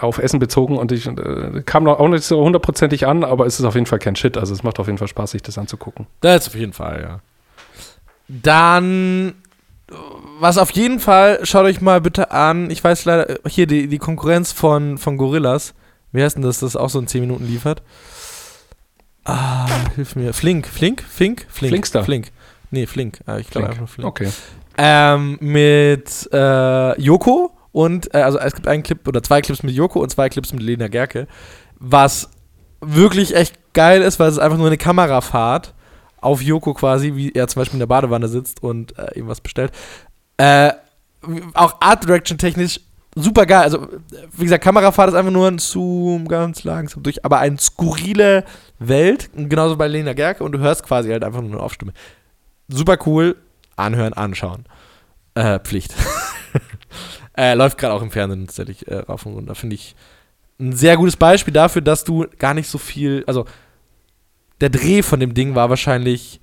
[0.00, 3.58] auf Essen bezogen und ich äh, kam noch auch nicht so hundertprozentig an, aber es
[3.58, 4.38] ist auf jeden Fall kein Shit.
[4.38, 6.06] Also es macht auf jeden Fall Spaß, sich das anzugucken.
[6.20, 7.20] Das auf jeden Fall, ja.
[8.28, 9.34] Dann,
[10.38, 13.98] was auf jeden Fall, schaut euch mal bitte an, ich weiß leider, hier die, die
[13.98, 15.74] Konkurrenz von, von Gorillas.
[16.12, 17.82] Wie heißt denn das, das auch so in 10 Minuten liefert?
[19.24, 20.32] Ah, hilf mir.
[20.32, 21.70] Flink, Flink, Flink, Flink.
[21.70, 22.04] Flinkster.
[22.04, 22.32] Flink.
[22.70, 23.20] Nee, Flink.
[23.26, 24.08] Ah, ich glaube einfach nur Flink.
[24.08, 24.30] Okay.
[24.78, 29.74] Ähm, mit äh, Joko und, äh, also es gibt einen Clip oder zwei Clips mit
[29.74, 31.26] Joko und zwei Clips mit Lena Gerke,
[31.78, 32.30] was
[32.80, 35.74] wirklich echt geil ist, weil es einfach nur eine Kamerafahrt
[36.20, 39.72] auf Joko quasi, wie er zum Beispiel in der Badewanne sitzt und äh, irgendwas bestellt.
[40.36, 40.72] Äh,
[41.54, 42.80] auch Art Direction technisch
[43.14, 43.62] super geil.
[43.62, 43.88] Also,
[44.36, 48.44] wie gesagt, Kamerafahrt ist einfach nur ein Zoom ganz langsam durch, aber eine skurrile
[48.78, 49.30] Welt.
[49.34, 51.92] Genauso bei Lena Gerke und du hörst quasi halt einfach nur eine Aufstimme.
[52.68, 53.36] Super cool.
[53.76, 54.64] Anhören, anschauen.
[55.34, 55.94] Äh, Pflicht.
[57.36, 59.54] äh, läuft gerade auch im Fernsehen tatsächlich äh, rauf und runter.
[59.54, 59.96] Finde ich
[60.58, 63.24] ein sehr gutes Beispiel dafür, dass du gar nicht so viel.
[63.26, 63.46] Also,
[64.60, 66.40] der Dreh von dem Ding war wahrscheinlich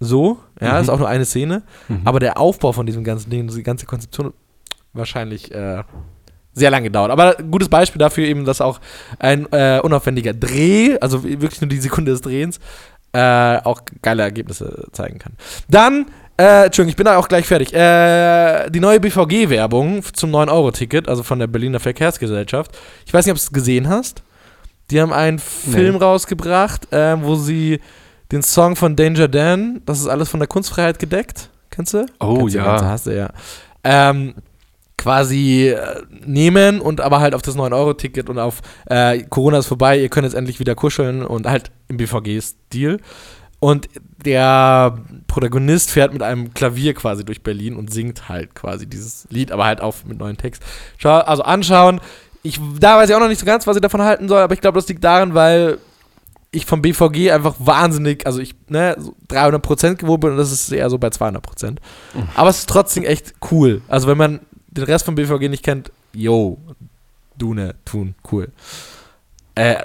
[0.00, 0.40] so.
[0.60, 0.80] Ja, mhm.
[0.80, 1.62] ist auch nur eine Szene.
[1.88, 2.00] Mhm.
[2.04, 4.32] Aber der Aufbau von diesem ganzen Ding, die ganze Konzeption
[4.94, 5.82] wahrscheinlich äh,
[6.54, 7.10] sehr lange gedauert.
[7.10, 8.80] Aber ein gutes Beispiel dafür eben, dass auch
[9.18, 12.60] ein äh, unaufwendiger Dreh, also wirklich nur die Sekunde des Drehens,
[13.12, 15.34] äh, auch geile Ergebnisse zeigen kann.
[15.68, 17.72] Dann, äh, Entschuldigung, ich bin da auch gleich fertig.
[17.72, 22.76] Äh, die neue BVG-Werbung zum 9-Euro-Ticket, also von der Berliner Verkehrsgesellschaft.
[23.06, 24.22] Ich weiß nicht, ob du es gesehen hast.
[24.90, 26.00] Die haben einen Film nee.
[26.00, 27.80] rausgebracht, äh, wo sie
[28.32, 31.50] den Song von Danger Dan, das ist alles von der Kunstfreiheit gedeckt.
[31.70, 32.06] Kennst du?
[32.20, 32.78] Oh Kennst ja.
[32.78, 33.30] Du, hast du, ja.
[33.82, 34.34] Ähm,
[35.04, 40.00] quasi äh, nehmen und aber halt auf das 9-Euro-Ticket und auf äh, Corona ist vorbei,
[40.00, 43.00] ihr könnt jetzt endlich wieder kuscheln und halt im BVG-Stil.
[43.60, 43.90] Und
[44.24, 49.52] der Protagonist fährt mit einem Klavier quasi durch Berlin und singt halt quasi dieses Lied,
[49.52, 50.62] aber halt auch mit neuen Text.
[50.96, 52.00] Schau, also anschauen.
[52.42, 54.54] Ich, da weiß ich auch noch nicht so ganz, was ich davon halten soll, aber
[54.54, 55.76] ich glaube, das liegt daran, weil
[56.50, 60.72] ich vom BVG einfach wahnsinnig, also ich, ne, so 300% gewohnt bin und das ist
[60.72, 61.72] eher so bei 200%.
[61.72, 61.78] Mhm.
[62.36, 63.82] Aber es ist trotzdem echt cool.
[63.88, 64.40] Also wenn man
[64.76, 66.58] den Rest vom BVG nicht kennt, yo,
[67.36, 68.50] Dune, tun, cool.
[69.54, 69.76] Äh,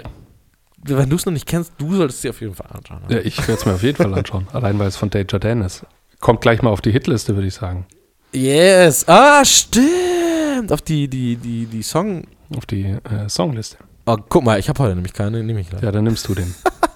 [0.83, 3.01] wenn du es noch nicht kennst, du solltest es dir auf jeden Fall anschauen.
[3.09, 4.47] Ja, ich werde es mir auf jeden Fall anschauen.
[4.53, 5.25] Allein weil es von Dave
[5.65, 5.85] ist.
[6.19, 7.85] Kommt gleich mal auf die Hitliste, würde ich sagen.
[8.31, 9.07] Yes.
[9.07, 10.29] Ah, stimmt.
[10.59, 12.23] Stimmt, auf die, die, die, die Song.
[12.57, 13.77] Auf die äh, Songliste.
[14.05, 15.81] Oh, guck mal, ich habe heute nämlich keine, nehme ich gleich.
[15.81, 16.53] Ja, dann nimmst du den.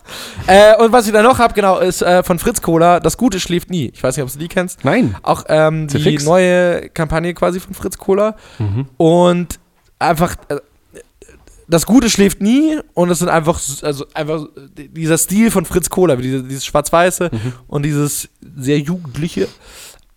[0.47, 3.39] Äh, und was ich da noch habe, genau, ist äh, von Fritz Kohler, Das Gute
[3.39, 3.91] schläft nie.
[3.93, 4.83] Ich weiß nicht, ob du die kennst.
[4.83, 5.15] Nein.
[5.23, 6.25] Auch ähm, die Fix.
[6.25, 8.35] neue Kampagne quasi von Fritz Kohler.
[8.59, 8.87] Mhm.
[8.97, 9.59] Und
[9.99, 10.57] einfach, äh,
[11.67, 14.45] das Gute schläft nie und es sind einfach, also einfach
[14.75, 17.53] dieser Stil von Fritz Kohler, wie diese, dieses Schwarz-Weiße Mhm.
[17.67, 19.47] und dieses sehr Jugendliche.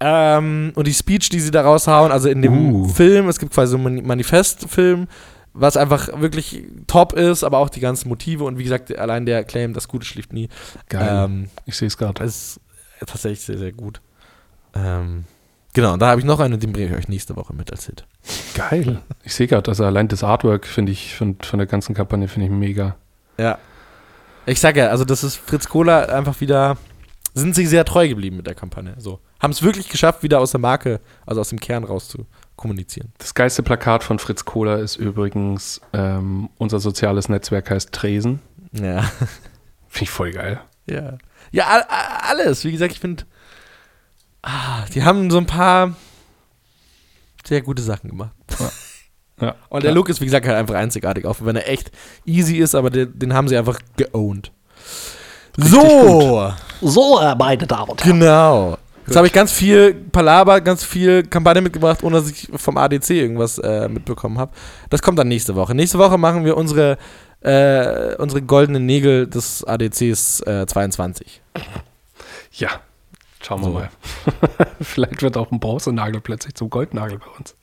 [0.00, 2.88] Ähm, und die Speech, die sie da raushauen, also in dem Uh.
[2.88, 5.06] Film, es gibt quasi so einen Manifest-Film,
[5.58, 9.44] was einfach wirklich top ist, aber auch die ganzen Motive und wie gesagt, allein der
[9.44, 10.48] Claim, das Gute schläft nie,
[10.88, 11.24] Geil.
[11.24, 12.22] ähm, ich sehe es gerade.
[12.22, 12.60] ist
[13.00, 14.00] tatsächlich sehr, sehr gut.
[14.74, 15.24] Ähm,
[15.72, 17.70] genau, und da habe ich noch einen, und den bringe ich euch nächste Woche mit
[17.72, 18.04] als Hit.
[18.54, 19.00] Geil.
[19.22, 22.46] Ich sehe gerade, also allein das Artwork finde ich von, von der ganzen Kampagne finde
[22.46, 22.96] ich mega.
[23.38, 23.58] Ja.
[24.44, 26.76] Ich sag ja, also das ist Fritz Kohler einfach wieder,
[27.34, 28.94] sind sie sehr treu geblieben mit der Kampagne.
[28.98, 29.20] So.
[29.40, 32.26] Haben es wirklich geschafft, wieder aus der Marke, also aus dem Kern raus zu
[32.66, 33.12] kommunizieren.
[33.18, 38.40] Das geilste Plakat von Fritz Kohler ist übrigens, ähm, unser soziales Netzwerk heißt Tresen.
[38.72, 39.02] Ja.
[39.88, 40.60] Finde ich voll geil.
[40.88, 41.18] Ja.
[41.52, 41.66] Ja,
[42.28, 42.64] alles.
[42.64, 43.24] Wie gesagt, ich finde,
[44.42, 45.94] ah, die haben so ein paar
[47.46, 48.32] sehr gute Sachen gemacht.
[49.40, 49.54] Ja.
[49.68, 49.94] Und der Ja.
[49.94, 51.92] Look ist, wie gesagt, halt einfach einzigartig, auch wenn er echt
[52.24, 54.50] easy ist, aber den, den haben sie einfach geowned.
[55.56, 56.52] So,
[56.82, 58.18] So, äh, meine Damen und Herren.
[58.20, 58.78] genau.
[59.06, 63.10] Jetzt habe ich ganz viel Palaber, ganz viel Kampagne mitgebracht, ohne dass ich vom ADC
[63.10, 64.52] irgendwas äh, mitbekommen habe.
[64.90, 65.74] Das kommt dann nächste Woche.
[65.74, 66.98] Nächste Woche machen wir unsere,
[67.40, 71.40] äh, unsere goldenen Nägel des ADCs äh, 22.
[72.52, 72.70] Ja,
[73.42, 73.72] schauen wir So.
[73.72, 73.90] mal.
[74.80, 77.54] Vielleicht wird auch ein Bronzenagel plötzlich zum Goldnagel bei uns.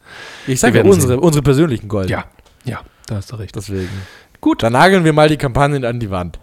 [0.48, 2.10] Ich sage ja unsere, unsere persönlichen Golden.
[2.10, 2.26] Ja,
[2.64, 3.56] ja, da hast du recht.
[3.56, 3.90] Deswegen.
[4.40, 4.64] Gut.
[4.64, 6.40] Dann nageln wir mal die Kampagnen an die Wand.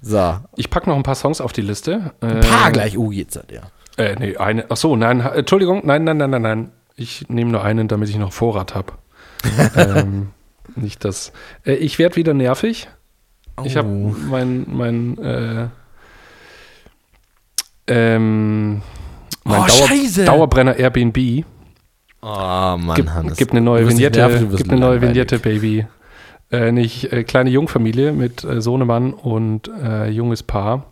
[0.00, 0.36] So.
[0.56, 2.12] Ich packe noch ein paar Songs auf die Liste.
[2.20, 2.96] Ein paar gleich.
[2.98, 3.62] Oh, jetzt hat er.
[3.96, 4.66] Äh, nee, eine.
[4.68, 6.72] Ach so, nein, Entschuldigung, nein, nein, nein, nein, nein.
[6.94, 8.92] Ich nehme nur einen, damit ich noch Vorrat habe.
[9.76, 10.30] ähm,
[10.76, 11.32] nicht das.
[11.66, 12.88] Äh, ich werde wieder nervig.
[13.64, 14.14] Ich habe Oh.
[14.30, 15.66] mein, mein, äh,
[17.88, 18.82] ähm,
[19.44, 20.24] mein Oh, Dauer, Scheiße.
[20.24, 21.44] Dauerbrenner Airbnb.
[22.20, 23.36] Oh, Mann, Gibt, Hannes.
[23.36, 25.00] gibt eine neue Vignette, gibt eine neue.
[25.00, 25.86] Vignette, Baby.
[26.50, 30.86] Äh, nicht äh, kleine Jungfamilie mit äh, Sohnemann und äh, junges Paar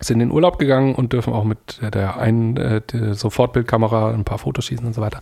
[0.00, 4.64] sind in Urlaub gegangen und dürfen auch mit der, einen der Sofortbildkamera ein paar Fotos
[4.64, 5.20] schießen und so weiter.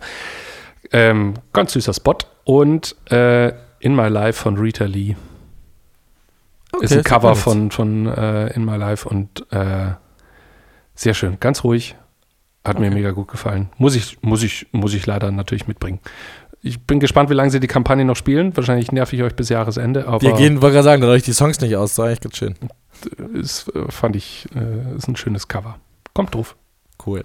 [0.93, 5.17] Ähm, ganz süßer Spot und In My Life von Rita Lee
[6.71, 9.45] Okay, ist ein Cover mir von, von In My Life und
[10.95, 11.97] sehr schön, ganz ruhig.
[12.63, 12.95] Hat mir Okay.
[12.95, 13.69] mega gut gefallen.
[13.77, 15.99] Muss ich, muss ich, muss ich leider natürlich mitbringen.
[16.61, 18.55] Ich bin gespannt, wie lange sie die Kampagne noch spielen.
[18.55, 21.61] Wahrscheinlich nerv ich euch bis Jahresende, Wir gehen, wollte gerade sagen, da euch die Songs
[21.61, 22.55] nicht aus, das war eigentlich ganz schön.
[23.33, 25.77] ist, äh, fand ich, äh, ist ein schönes Cover.
[26.13, 26.57] Kommt drauf.
[27.05, 27.23] Cool.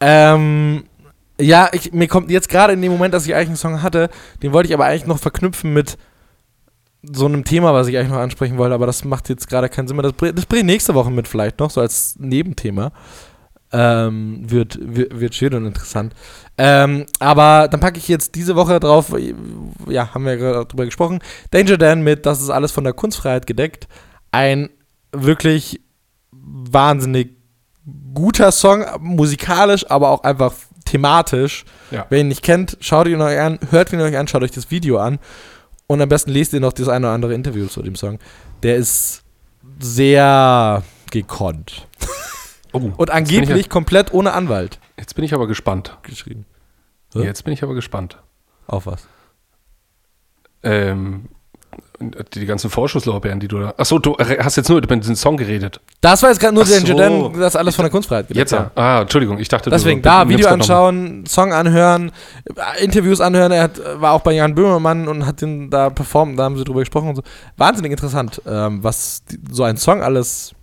[0.00, 0.84] Ähm,
[1.40, 4.10] ja, ich, mir kommt jetzt gerade in dem Moment, dass ich eigentlich einen Song hatte,
[4.42, 5.96] den wollte ich aber eigentlich noch verknüpfen mit
[7.02, 9.86] so einem Thema, was ich eigentlich noch ansprechen wollte, aber das macht jetzt gerade keinen
[9.88, 10.10] Sinn mehr.
[10.10, 12.92] Das, das bringe ich nächste Woche mit vielleicht noch, so als Nebenthema.
[13.72, 16.14] Ähm, wird, wird, wird schön und interessant.
[16.56, 19.12] Ähm, aber dann packe ich jetzt diese Woche drauf,
[19.88, 21.18] ja, haben wir ja gerade drüber gesprochen,
[21.50, 23.88] Danger Dan mit Das ist alles von der Kunstfreiheit gedeckt.
[24.30, 24.70] Ein
[25.12, 25.80] wirklich
[26.30, 27.36] wahnsinnig
[28.14, 30.52] guter Song, musikalisch, aber auch einfach
[30.84, 31.64] thematisch.
[31.90, 32.06] Ja.
[32.08, 34.70] Wer ihn nicht kennt, schaut ihn euch an, hört ihn euch an, schaut euch das
[34.70, 35.18] Video an
[35.86, 38.18] und am besten lest ihr noch das eine oder andere Interview zu dem Song.
[38.62, 39.22] Der ist
[39.78, 41.86] sehr gekonnt.
[42.76, 45.98] Oh, Und angeblich ich, komplett ohne Anwalt jetzt bin ich aber gespannt.
[46.02, 46.46] geschrieben.
[47.14, 47.22] Hä?
[47.22, 48.18] Jetzt bin ich aber gespannt.
[48.66, 49.06] Auf was?
[50.62, 51.28] Ähm,
[52.34, 53.74] die, ganzen Vorschusslorbeeren, die du da.
[53.76, 55.80] Achso, du äh, hast jetzt nur über den Song geredet.
[56.00, 56.86] Das war jetzt gerade nur Ach der so.
[56.86, 58.70] Jordan, das alles von der Kunstfreiheit Jetzt ja.
[58.74, 62.12] Ah, Entschuldigung, ich dachte, Deswegen, du da Video anschauen, Song anhören,
[62.44, 63.52] äh, Interviews anhören.
[63.52, 66.64] Er hat, war auch bei Jan Böhmermann und hat den da performt, da haben sie
[66.64, 67.22] drüber gesprochen und so.
[67.56, 70.54] Wahnsinnig interessant, ähm, was die, so ein Song alles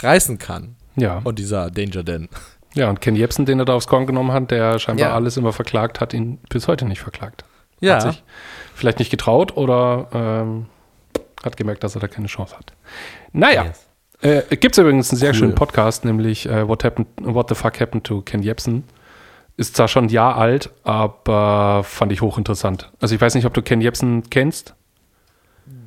[0.00, 0.76] reißen kann.
[0.96, 1.20] Ja.
[1.24, 2.28] Und dieser Danger Dan.
[2.74, 5.14] ja, und Ken Jebsen, den er da aufs Korn genommen hat, der scheinbar Ja.
[5.14, 7.44] alles immer verklagt hat, ihn bis heute nicht verklagt.
[7.80, 7.94] Ja.
[7.94, 8.22] Hat sich
[8.74, 10.66] vielleicht nicht getraut oder ähm,
[11.44, 12.72] hat gemerkt, dass er da keine Chance hat.
[13.32, 13.64] Naja.
[13.64, 13.88] Yes.
[14.50, 15.34] Äh, Gibt es übrigens einen sehr Cool.
[15.34, 18.84] schönen Podcast, nämlich äh, What, happened, What the Fuck Happened to Ken Jebsen.
[19.56, 22.90] Ist zwar schon ein Jahr alt, aber fand ich hochinteressant.
[23.00, 24.74] Also ich weiß nicht, ob du Ken Jebsen kennst.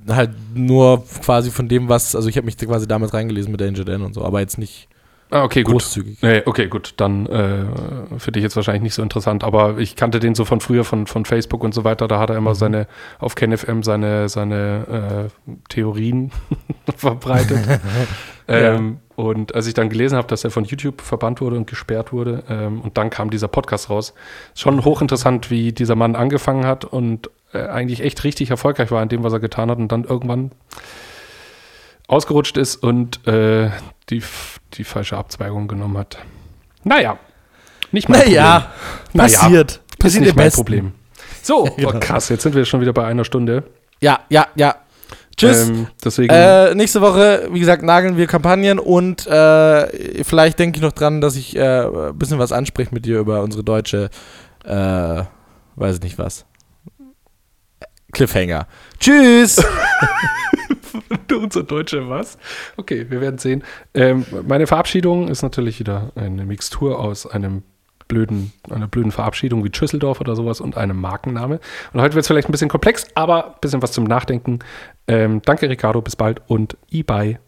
[0.07, 3.85] Halt nur quasi von dem, was, also ich habe mich quasi damals reingelesen mit Danger
[3.85, 4.87] Dan und so, aber jetzt nicht
[5.31, 5.73] Ah, okay, gut.
[5.73, 6.21] großzügig.
[6.21, 6.93] Nee, okay, gut.
[6.97, 7.65] Dann äh,
[8.19, 11.07] für dich jetzt wahrscheinlich nicht so interessant, aber ich kannte den so von früher, von,
[11.07, 12.07] von Facebook und so weiter.
[12.07, 12.55] Da hat er immer Mhm.
[12.55, 12.87] seine,
[13.19, 16.31] auf KenFM seine, seine äh, Theorien
[16.95, 17.59] verbreitet.
[18.47, 22.13] ähm, Und als ich dann gelesen habe, dass er von YouTube verbannt wurde und gesperrt
[22.13, 24.13] wurde, ähm, und dann kam dieser Podcast raus,
[24.53, 29.09] schon hochinteressant, wie dieser Mann angefangen hat und äh, eigentlich echt richtig erfolgreich war in
[29.09, 30.51] dem, was er getan hat und dann irgendwann
[32.07, 33.69] ausgerutscht ist und äh,
[34.09, 34.21] die,
[34.73, 36.17] die falsche Abzweigung genommen hat.
[36.83, 37.17] Naja,
[37.91, 39.01] nicht mein naja, Problem.
[39.13, 39.81] Naja, passiert.
[39.99, 40.91] Passiert nicht mein Problem.
[41.41, 41.89] So, genau.
[41.95, 43.63] oh, krass, jetzt sind wir schon wieder bei einer Stunde.
[44.01, 44.75] Ja, ja, ja.
[45.37, 45.67] Tschüss.
[45.67, 50.81] Ähm, deswegen äh, nächste Woche, wie gesagt, nageln wir Kampagnen und äh, vielleicht denke ich
[50.81, 54.09] noch dran, dass ich äh, ein bisschen was anspreche mit dir über unsere deutsche,
[54.63, 55.23] äh,
[55.75, 56.45] weiß ich nicht was.
[58.13, 58.67] Cliffhanger.
[58.97, 59.61] Tschüss.
[61.31, 62.37] Unser Deutsche was?
[62.77, 63.63] Okay, wir werden sehen.
[63.93, 67.63] Ähm, meine Verabschiedung ist natürlich wieder eine Mixtur aus einem
[68.07, 71.59] blöden, einer blöden Verabschiedung wie Schüsseldorf oder sowas und einem Markenname.
[71.93, 74.59] Und heute wird es vielleicht ein bisschen komplex, aber ein bisschen was zum Nachdenken.
[75.07, 77.39] Ähm, danke, Ricardo, bis bald und e-bye.